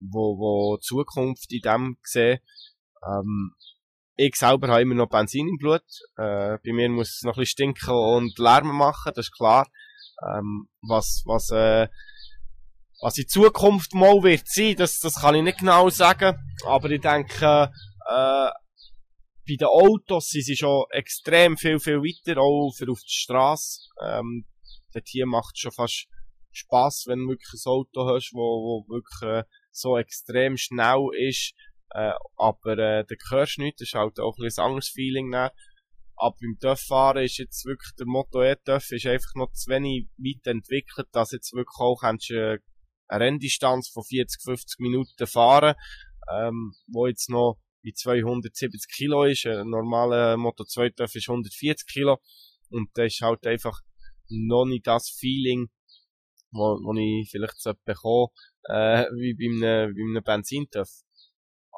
[0.00, 2.40] wo, wo Zukunft in dem sehen.
[3.06, 3.54] Ähm,
[4.16, 5.84] ich selber habe immer noch Benzin im Blut.
[6.16, 9.68] Äh, bei mir muss es noch ein bisschen stinken und Lärm machen, das ist klar.
[10.26, 11.88] Ähm, was, was, äh,
[13.00, 16.36] was in Zukunft mal wird sein, das, das kann ich nicht genau sagen.
[16.66, 17.70] Aber ich denke,
[18.10, 18.50] äh,
[19.48, 23.88] bei den Autos sind sie schon extrem viel, viel weiter, auch für auf die Straße.
[24.04, 24.46] Ähm,
[24.92, 26.06] dort hier macht es schon fast
[26.52, 31.54] Spaß, wenn du wirklich ein Auto hast, wo, wo wirklich äh, so extrem schnell ist.
[31.90, 35.30] Äh, aber äh, da hörst nicht, das ist halt auch ein, ein anderes Feeling.
[35.30, 35.50] Dann.
[36.16, 40.46] Aber beim TÜV-Fahren ist jetzt wirklich der Motto E-TÜV ist einfach noch zu wenig weit
[40.46, 42.58] entwickelt, dass jetzt wirklich auch kannst, äh,
[43.06, 45.74] eine Renndistanz von 40, 50 Minuten fahren,
[46.30, 49.46] ähm, wo jetzt noch bei 270 Kilo ist.
[49.46, 52.18] Ein normaler Moto 2 TÜV ist 140 Kilo.
[52.70, 53.80] Und das ist halt einfach
[54.28, 55.68] noch nicht das Feeling,
[56.50, 58.28] wo, wo ich vielleicht so bekomme,
[58.64, 60.88] äh, wie bei einem, bei einem Benzin-TÜV.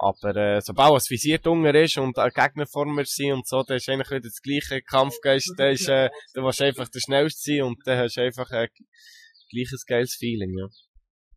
[0.03, 3.63] Aber äh, sobald es visiert unter ist und ein Gegner vor mir sind und so,
[3.63, 5.53] dann ist eigentlich wieder das gleiche Kampfgeist.
[5.59, 8.69] Da ist, äh, du willst einfach der Schnellste sein und dann hast einfach ein
[9.51, 10.67] gleiches geiles Feeling, ja.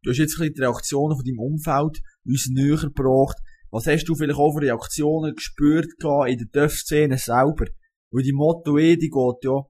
[0.04, 3.38] Du hast jetzt ein bisschen die Reaktionen von deinem Umfeld uns näher gebracht.
[3.74, 5.88] Was hast du vielleicht auch für Reaktionen gespürt
[6.28, 7.66] in der TÜV-Szene selber?
[8.12, 9.64] Weil die Motto E, die geht ja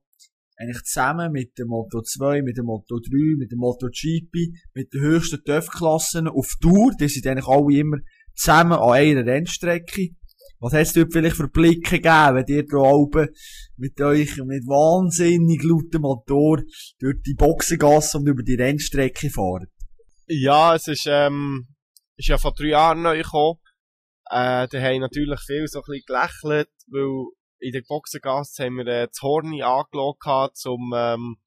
[0.57, 4.93] eigentlich zusammen mit dem Moto 2, mit dem Moto 3, mit dem Moto GP, mit
[4.93, 6.91] den höchsten TÜV-Klassen auf Tour.
[6.99, 7.97] Die sind eigentlich alle immer
[8.35, 10.09] zusammen an einer Rennstrecke.
[10.59, 13.29] Was hast du dort vielleicht für Blicke gegeben, wenn ihr da oben
[13.77, 16.61] mit euch mit wahnsinnig lautem Motor
[16.99, 19.69] durch die Boxengasse und über die Rennstrecke fahrt?
[20.27, 21.69] Ja, es ist, ähm,
[22.17, 23.59] ist ja vor drei Jahren neu gekommen.
[24.29, 28.87] Äh, da haben natürlich viele so ein bisschen gelächelt, weil in der Boxengasse haben wir
[28.87, 31.37] äh, das Horni angeschaut zum, ähm,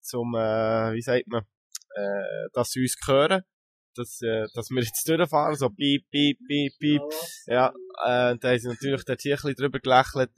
[0.00, 1.42] zum, äh, wie sagt man,
[1.94, 3.42] äh, dass sie uns hören.
[3.94, 7.02] Dass, äh, dass wir jetzt durchfahren, so piep, piep, piep, piep.
[7.46, 7.68] Ja,
[8.04, 10.30] äh, da haben sie natürlich dort hier ein bisschen drüber gelächelt.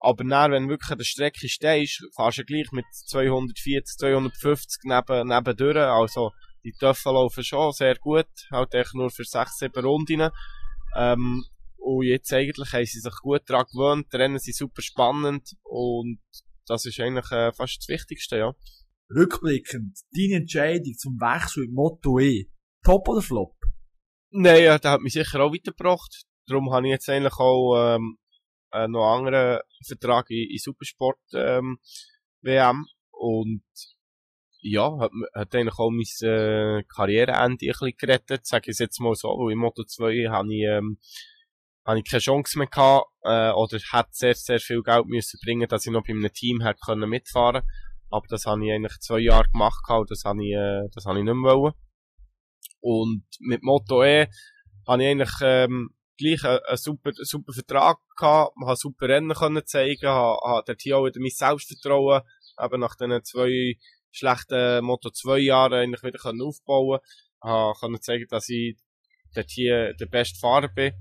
[0.00, 4.82] Aber dann, wenn du wirklich an der Strecke stehst, fahrst du gleich mit 240, 250
[4.84, 5.76] neben, neben durch.
[5.76, 6.32] Also,
[6.64, 8.26] die Töffel laufen schon sehr gut.
[8.50, 10.30] Halt echt nur für 6, 7 Runden.
[10.96, 11.44] Ähm,
[11.76, 16.20] und jetzt eigentlich haben sie sich gut daran gewöhnt, die Rennen sind super spannend und
[16.66, 18.54] das ist eigentlich äh, fast das Wichtigste, ja.
[19.14, 22.50] Rückblickend, deine Entscheidung zum Wechsel im Motto E,
[22.84, 23.56] top oder flop?
[24.30, 26.24] Nein, ja, der hat mich sicher auch weitergebracht.
[26.46, 28.18] Darum habe ich jetzt eigentlich auch ähm,
[28.72, 31.78] äh, noch einen anderen Vertrag in, in Supersport ähm,
[32.42, 33.64] WM und
[34.60, 39.14] ja, hat, hat eigentlich auch mein äh, Karriereende ein bisschen gerettet, sage ich jetzt mal
[39.14, 40.98] so, weil im Moto 2 habe ich ähm,
[41.86, 45.66] habe ich keine Chance mehr gehabt, äh, oder hätte sehr, sehr viel Geld müssen bringen,
[45.68, 47.62] dass ich noch bei einem Team hätte können mitfahren.
[48.10, 51.18] Aber das habe ich eigentlich zwei Jahre gemacht und das habe ich, äh, das habe
[51.18, 51.74] ich nicht mehr wollen.
[52.80, 54.28] Und mit Moto E
[54.86, 59.34] habe ich eigentlich, ähm, gleich einen, einen super, einen super Vertrag gehabt, habe super Rennen
[59.34, 62.22] können zeigen, habe, habe dort hier auch wieder mein Selbstvertrauen,
[62.60, 63.76] eben nach diesen zwei
[64.10, 67.00] schlechten Moto 2 Jahren eigentlich wieder können aufbauen,
[67.42, 68.76] habe können zeigen, dass ich
[69.34, 70.92] dort hier der beste Fahrer bin.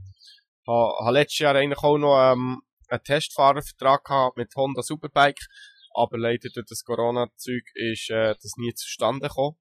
[0.68, 5.47] Habe, habe letztes Jahr eigentlich auch noch ähm, einen Testfahrervertrag gehabt mit Honda Superbike,
[5.93, 9.58] aber leider durch das Corona-Zeug ist äh, das nie zustande gekommen.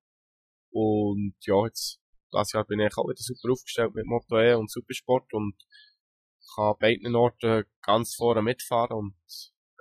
[0.71, 4.71] Und ja, jetzt, das Jahr bin ich auch wieder super aufgestellt mit Moto E und
[4.71, 5.33] Supersport.
[5.33, 5.55] Und
[6.55, 9.15] kann beiden Orten ganz vorne mitfahren und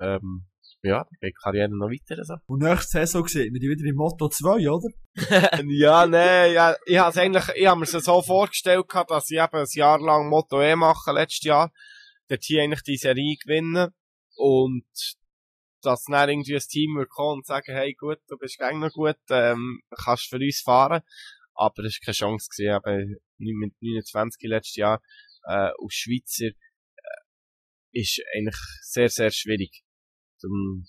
[0.01, 0.47] ähm,
[0.85, 2.23] ja, dann geht die Karriere noch weiter.
[2.23, 2.35] So.
[2.45, 4.89] Und nächste Saison sieht wir die wieder im Motto 2, oder?
[5.67, 9.57] ja, nee, ja, ich habe eigentlich, ich habe mir so vorgestellt gehabt, dass ich eben
[9.57, 11.71] ein Jahr lang Motto E mache, letztes Jahr,
[12.27, 13.91] dort hier eigentlich die Serie gewinnen
[14.35, 14.85] und
[15.81, 18.91] dass dann irgendwie ein Team wird kommen und sagen, hey, gut, du bist gäng noch
[18.91, 21.01] gut, ähm, kannst für uns fahren.
[21.53, 25.01] Aber es war keine Chance gewesen, eben mit 29 letztes Jahr,
[25.45, 27.21] äh, als Schweizer, äh,
[27.91, 29.84] ist eigentlich sehr, sehr schwierig.
[30.45, 30.85] Zum,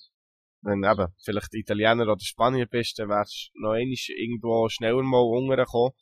[0.62, 5.18] wenn eben vielleicht Italiener oder Spanier bist, dann wärst du noch einmal irgendwo schneller mal
[5.18, 5.92] runtergekommen.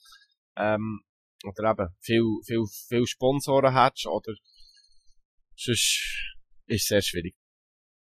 [0.56, 1.00] Ähm,
[1.44, 4.32] oder eben viel, viel, viel Sponsoren hättest, oder
[5.56, 6.34] sonst
[6.66, 7.36] ist sehr schwierig.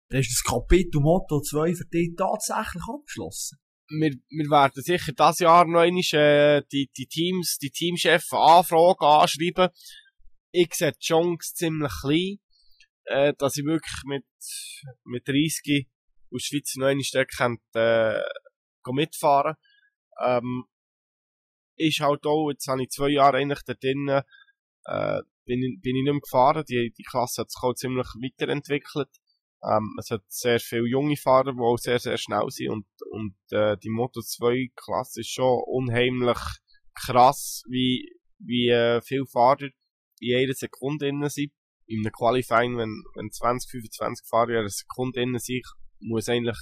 [0.10, 3.58] Dann ist das Kapitel Motto 2 für dich tatsächlich abgeschlossen.
[3.88, 9.06] Wir, wir werden sicher das Jahr noch einmal, äh, die, die Teams, die Teamchefs anfragen,
[9.06, 9.70] anschreiben.
[10.52, 12.40] Ich sehe die Chance ziemlich klein,
[13.12, 14.26] äh, dass ich wirklich mit,
[15.04, 15.88] mit 30
[16.34, 17.30] aus Schweiz noch eine Stück
[17.76, 18.22] äh,
[18.92, 19.56] mitfahren
[20.24, 20.66] ähm,
[21.78, 24.24] ist halt auch, jetzt habe ich zwei Jahre eigentlich da drinnen,
[24.86, 26.64] äh, bin, ich, bin ich nicht mehr gefahren.
[26.70, 29.10] Die, die Klasse hat sich auch ziemlich weiterentwickelt.
[29.64, 33.36] Ähm, es hat sehr viele junge Fahrer, die auch sehr, sehr schnell sind und, und
[33.52, 36.40] äh, die Moto 2 Klasse ist schon unheimlich
[36.96, 38.10] krass, wie,
[38.40, 39.72] wie äh, viele Fahrer in
[40.20, 41.52] jeder Sekunde innen sind.
[41.92, 45.66] In einem Qualifying, wenn, wenn 20, 25 Fahrer in einer Sekunde innen sind,
[46.00, 46.58] muss eigentlich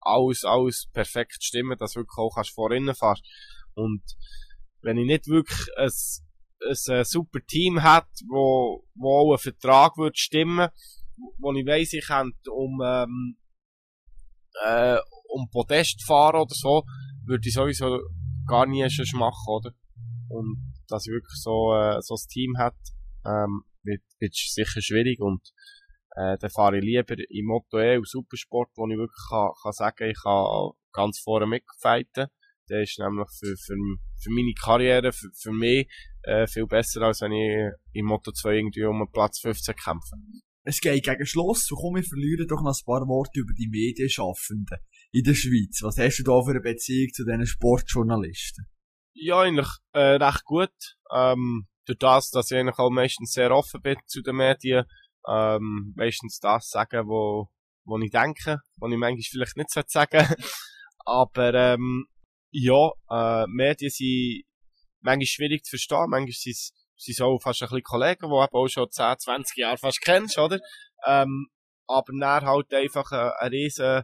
[0.00, 3.20] alles, alles perfekt stimmen, dass du wirklich auch kannst vorne fahren.
[3.74, 4.02] Und
[4.82, 5.90] wenn ich nicht wirklich ein,
[6.68, 10.68] ein, ein super Team hat, wo, wo auch ein Vertrag würde stimmen,
[11.38, 13.36] wo ich weiss, ich könnte um, ähm,
[14.64, 14.98] äh,
[15.28, 16.84] um Podest fahren oder so,
[17.24, 17.98] würde ich sowieso
[18.46, 19.72] gar nie schon machen, oder?
[20.28, 22.76] Und dass ich wirklich so, äh, so ein Team hat,
[23.26, 25.42] ähm, wird, wird sicher schwierig und
[26.16, 29.72] äh, dann fahre ich lieber im Motto E und Supersport, wo ich wirklich kann, kann
[29.72, 32.26] sagen, ich kann ganz vorne mitfighten.
[32.68, 33.76] Der ist nämlich für, für,
[34.20, 35.88] für meine Karriere, für, für mich,
[36.22, 40.16] äh, viel besser, als wenn ich im Motto 2 irgendwie um Platz 15 kämpfe.
[40.64, 43.68] Es geht gegen Schluss, so komm, wir verlieren doch noch ein paar Worte über die
[43.68, 44.78] Medienschaffenden
[45.12, 45.80] in der Schweiz.
[45.82, 48.66] Was hast du da für eine Beziehung zu diesen Sportjournalisten?
[49.14, 50.96] Ja, eigentlich äh, recht gut.
[51.10, 54.84] Ähm, durch das, dass ich eigentlich auch meistens sehr offen bin zu den Medien,
[55.26, 57.48] ähm, meistens das sagen, wo,
[57.84, 60.26] wo ich denke, wo ich manchmal vielleicht nicht sagen
[61.04, 62.06] Aber ähm,
[62.50, 64.44] ja, äh, Medien sind,
[65.00, 68.68] manchmal schwierig zu verstehen, manchmal sind es sind auch fast ein bisschen Kollegen, die auch
[68.68, 70.58] schon 10, 20 Jahre fast kennst, oder?
[71.06, 71.48] Ähm,
[71.86, 74.02] aber dann halt einfach eine, eine riesen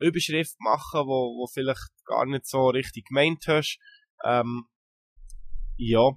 [0.00, 3.78] Überschrift machen, wo, wo vielleicht gar nicht so richtig gemeint hast.
[4.24, 4.64] Ähm,
[5.76, 6.10] ja,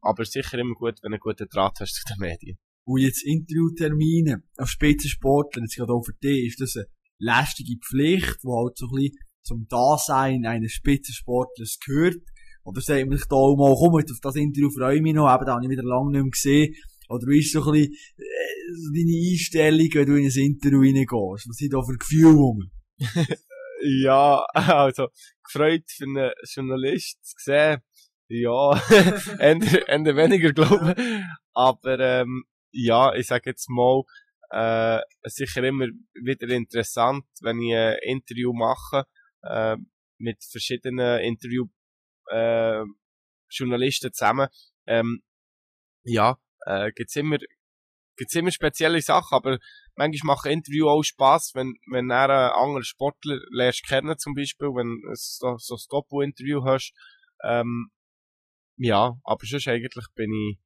[0.00, 2.58] aber sicher immer gut, wenn du einen guten Draht hast zu den Medien.
[2.84, 6.86] Und jetzt Interviewtermine auf Spitzensportler, jetzt gerade auch für dich, ist das eine
[7.18, 12.22] lästige Pflicht, die halt so ein bisschen zum Dasein eines Spitzensportlers gehört.
[12.64, 15.32] Oder sagt man sich da auch mal, komm, auf das Interview freue ich mich noch,
[15.34, 16.74] eben, da habe ich wieder lange nicht mehr gesehen.
[17.08, 20.80] Oder wie ist so ein bisschen, äh, so deine Einstellung, wenn du in ein Interview
[20.80, 21.48] reingehst?
[21.48, 22.70] Was sind da für Gefühle rum?
[23.82, 25.08] ja, also,
[25.42, 27.78] gefreut für einen Journalist zu sehen.
[28.28, 28.72] Ja,
[29.38, 31.24] Ende, Ende weniger, glaube ich.
[31.54, 34.02] Aber, ähm, ja, ich sage jetzt mal,
[34.50, 39.04] äh, sicher immer wieder interessant, wenn ich ein Interview mache,
[39.42, 39.76] äh,
[40.18, 41.66] mit verschiedenen Interview,
[42.30, 42.84] äh,
[43.50, 44.48] Journalisten zusammen.
[44.86, 45.22] Ähm,
[46.04, 47.38] ja, äh, gibt's immer,
[48.16, 49.58] gibt's immer spezielle Sachen, aber
[49.96, 54.68] manchmal machen Interview auch Spaß, wenn, wenn du einen anderen Sportler lernst kennen, zum Beispiel,
[54.68, 56.92] wenn so, so ein Doppel-Interview hast.
[57.42, 57.90] Ähm,
[58.78, 60.58] ja, aber sonst eigentlich bin ich,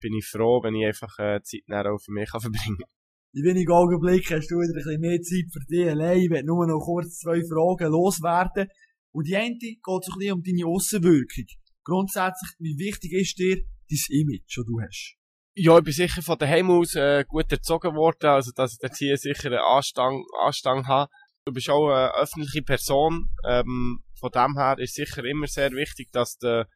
[0.00, 2.88] bin ich froh, wenn ich einfach äh, Zeit auch für mich kann verbringen kann.
[3.32, 6.18] In wenigen Augenblicken hast du wieder ein bisschen mehr Zeit für dich allein.
[6.18, 8.68] Ich werde nur noch kurz zwei Fragen loswerden.
[9.12, 11.46] Und die eine geht so ein bisschen um deine Aussenwirkung.
[11.84, 15.16] Grundsätzlich, wie wichtig ist dir dein Image, das du hast?
[15.54, 18.98] Ja, ich bin sicher von daheim aus äh, gut erzogen worden, also dass ich jetzt
[18.98, 21.10] hier sicher einen Anstang, Anstang habe.
[21.44, 26.10] Du bist auch eine öffentliche Person, ähm, von dem her ist sicher immer sehr wichtig,
[26.12, 26.66] dass du,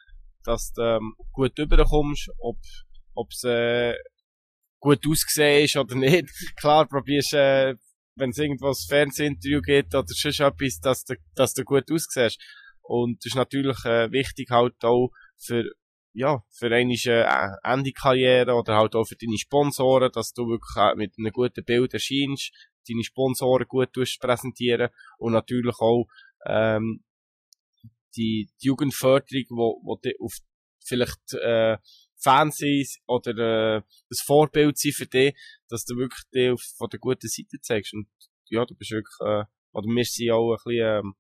[0.45, 2.59] dass du ähm, gut rüberkommst, ob
[3.15, 3.95] ob's äh,
[4.81, 6.29] gut ausgesehen ist oder nicht.
[6.57, 7.75] Klar, probierst äh,
[8.17, 12.41] wenn es irgendwo ein Fernsehinterview gibt oder sonst etwas, dass du, dass du gut aussiehst.
[12.83, 15.65] Und das ist natürlich äh, wichtig halt auch für
[16.17, 20.77] ja, für eine äh, Ende Karriere oder halt auch für deine Sponsoren, dass du wirklich
[20.77, 22.53] äh, mit einem guten Bild erscheinst,
[22.89, 26.07] deine Sponsoren gut präsentieren und natürlich auch
[26.47, 27.03] ähm,
[28.17, 30.35] die, die Jugendförderung, wo, wo die auf
[30.85, 31.79] vielleicht äh,
[32.17, 35.35] Fans sind oder äh, das Vorbild sind für dich,
[35.69, 37.95] dass du wirklich die auf, von der guten Seite zeigst.
[37.95, 38.09] Und
[38.49, 41.15] ja, du bist wirklich, äh, oder wir sind auch ein bisschen ähm,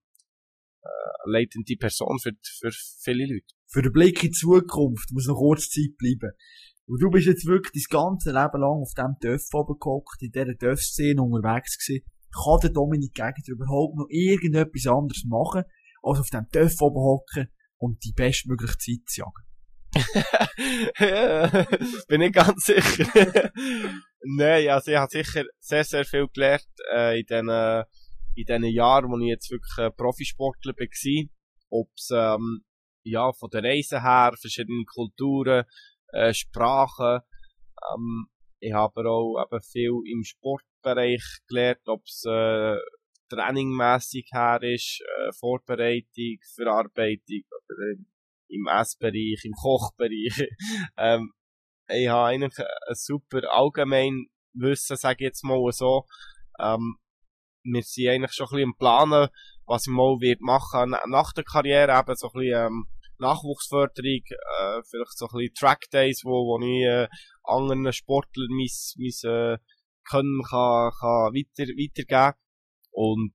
[0.82, 2.70] äh, leitende Person für, für
[3.02, 3.46] viele Leute.
[3.66, 6.32] Für den Blick in die Zukunft muss noch kurz Zeit bleiben.
[6.86, 10.54] Und du bist jetzt wirklich das ganze Leben lang auf dem Dörf gehockt, in dieser
[10.54, 12.04] Dörf-Szene unterwegs gewesen.
[12.32, 15.64] Kann der Dominik Gegner überhaupt noch irgendetwas anderes machen,
[16.04, 17.48] als auf dem Dörf oben hocken
[17.78, 19.44] und die bestmögliche Zeit zu jagen?
[22.08, 23.08] Bin ich ganz sicher.
[24.22, 27.84] Nein, also ich habe sicher sehr, sehr viel gelernt äh, in diesen
[28.36, 31.28] in den Jahren, wo ich jetzt wirklich äh, Profisportler war.
[31.70, 32.64] Ob es ähm,
[33.04, 35.64] ja, von der Reise her, verschiedene Kulturen,
[36.12, 37.20] äh, Sprachen.
[37.94, 38.26] Ähm,
[38.60, 42.76] ich habe aber auch eben viel im Sportbereich gelernt, ob es äh,
[43.34, 48.00] trainingmässig her ist, äh, Vorbereitung, Verarbeitung oder
[48.48, 50.48] im Essbereich, im Kochbereich.
[50.96, 51.32] ähm,
[51.88, 56.06] ich habe eigentlich ein super Allgemeinwissen, sage ich jetzt mal so.
[56.58, 56.96] Ähm,
[57.64, 59.28] wir sind eigentlich schon ein bisschen im Planen,
[59.66, 62.86] was ich mal wird machen nach der Karriere, eben so ein bisschen ähm,
[63.18, 67.08] Nachwuchsförderung, äh, vielleicht so ein bisschen Trackdays, wo, wo ich äh,
[67.44, 69.58] anderen Sportlern mein, mein äh,
[70.06, 72.38] Können kann, kann weiter, weitergeben.
[72.94, 73.34] Und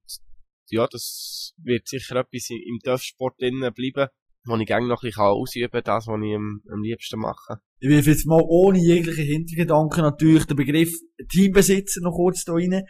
[0.70, 4.10] ja, das wird sicher etwas im Dörfsport drinnen bleiben
[4.46, 7.60] wo ich gerne noch ein bisschen ausüben kann, das, was ich am, am liebsten mache.
[7.80, 10.92] Ich will jetzt mal ohne jegliche Hintergedanken natürlich den Begriff
[11.30, 12.84] Teambesitzer noch kurz da rein.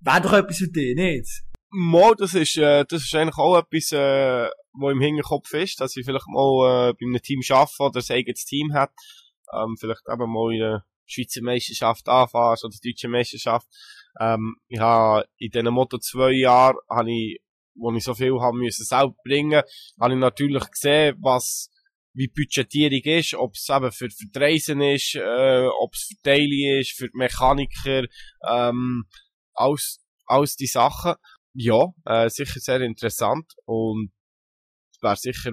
[0.00, 1.42] Wäre doch etwas für dich, nicht?
[1.70, 5.96] Mal, das ist, äh, das ist eigentlich auch etwas, äh, wo im Hinterkopf ist, dass
[5.96, 8.92] ich vielleicht mal äh, bei einem Team arbeite oder ein eigenes Team hat.
[9.52, 13.66] Ähm, vielleicht eben mal in der Schweizer Meisterschaft anfährst oder Deutsche Meisterschaft.
[14.20, 17.40] Ähm, ich habe in diesen Motto zwei Jahren habe ich
[17.78, 19.62] wo ich so viel haben müssen selber bringen,
[20.00, 21.70] habe ich natürlich gesehen, was
[22.14, 26.14] wie Budgetierung ist, ob es eben für, für die Reisen ist, äh, ob es für
[26.22, 28.04] Daily ist, für die Mechaniker,
[28.48, 29.04] ähm,
[29.52, 31.14] alles, alles die Sachen.
[31.52, 34.12] Ja, äh, sicher sehr interessant und
[35.02, 35.52] wäre sicher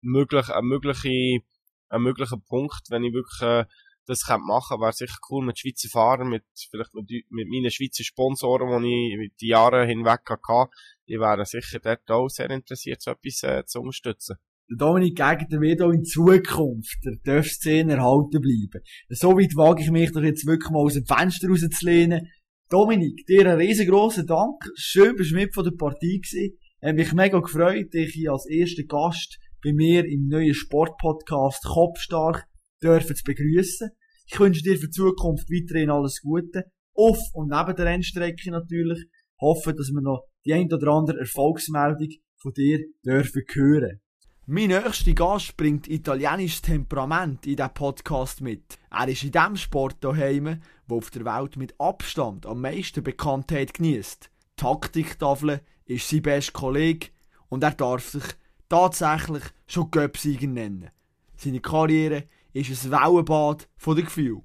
[0.00, 1.44] möglich, ein mögliche,
[1.90, 3.64] ein möglicher Punkt, wenn ich wirklich äh,
[4.06, 8.04] das könnte machen, wäre sicher cool mit Schweizer Fahrern, mit, vielleicht mit, mit meinen Schweizer
[8.04, 10.70] Sponsoren, die ich die Jahre hinweg hatte,
[11.08, 14.36] die wären sicher dort auch sehr interessiert, so etwas äh, zu unterstützen.
[14.70, 18.84] Der Dominik Gegner wird auch in Zukunft der Dörfszene erhalten bleiben.
[19.08, 22.28] So weit wage ich mich doch jetzt wirklich mal aus dem Fenster rauszulehnen.
[22.68, 24.62] Dominik, dir einen riesengroßen Dank.
[24.76, 26.56] Schön, bist du mit von der Partie gewesen.
[26.82, 32.46] Ich mich mega gefreut, dich als ersten Gast bei mir im neuen Sportpodcast Kopfstark
[32.82, 33.90] dürfen zu begrüßen.
[34.26, 36.64] Ich wünsche dir für die Zukunft weiterhin alles Gute.
[36.94, 39.06] Auf und neben der Rennstrecke natürlich.
[39.40, 44.00] Hoffe, dass wir noch die ein oder andere Erfolgsmeldung von dir dürfen hören.
[44.46, 48.78] Mein nächster Gast bringt italienisches Temperament in diesen Podcast mit.
[48.90, 53.74] Er ist in dem Sport daheim, wo auf der Welt mit Abstand am meisten Bekanntheit
[53.74, 54.30] genießt.
[54.56, 57.08] Taktiktafel ist sein bester Kollege
[57.48, 58.24] und er darf sich
[58.68, 60.90] tatsächlich schon Göpsieger nennen.
[61.36, 64.42] Seine Karriere ist ein Wellenbad von den Gefühlen.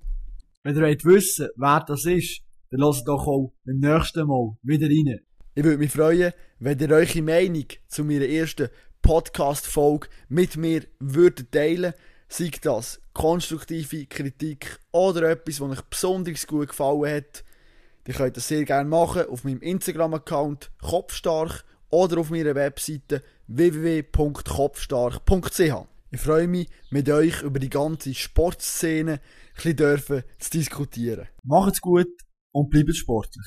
[0.64, 2.42] Wenn ihr wollt wissen wer das ist,
[2.72, 5.20] dann lasst doch auch beim nächsten Mal wieder rein.
[5.54, 8.70] Ich würde mich freuen, wenn ihr eure Meinung zu meiner ersten
[9.02, 11.94] Podcast-Folge mit mir würdet teilen
[12.28, 17.44] Sei das konstruktive Kritik oder etwas, was euch besonders gut gefallen hat.
[18.08, 25.95] Ihr könnt das sehr gerne machen auf meinem Instagram-Account Kopfstark oder auf meiner Webseite www.kopfstark.ch.
[26.12, 29.20] Ich freue mich, mit euch über die ganze Sportszene
[29.64, 31.28] ein bisschen zu diskutieren.
[31.44, 32.08] Macht's gut
[32.52, 33.46] und bleibt sportlich.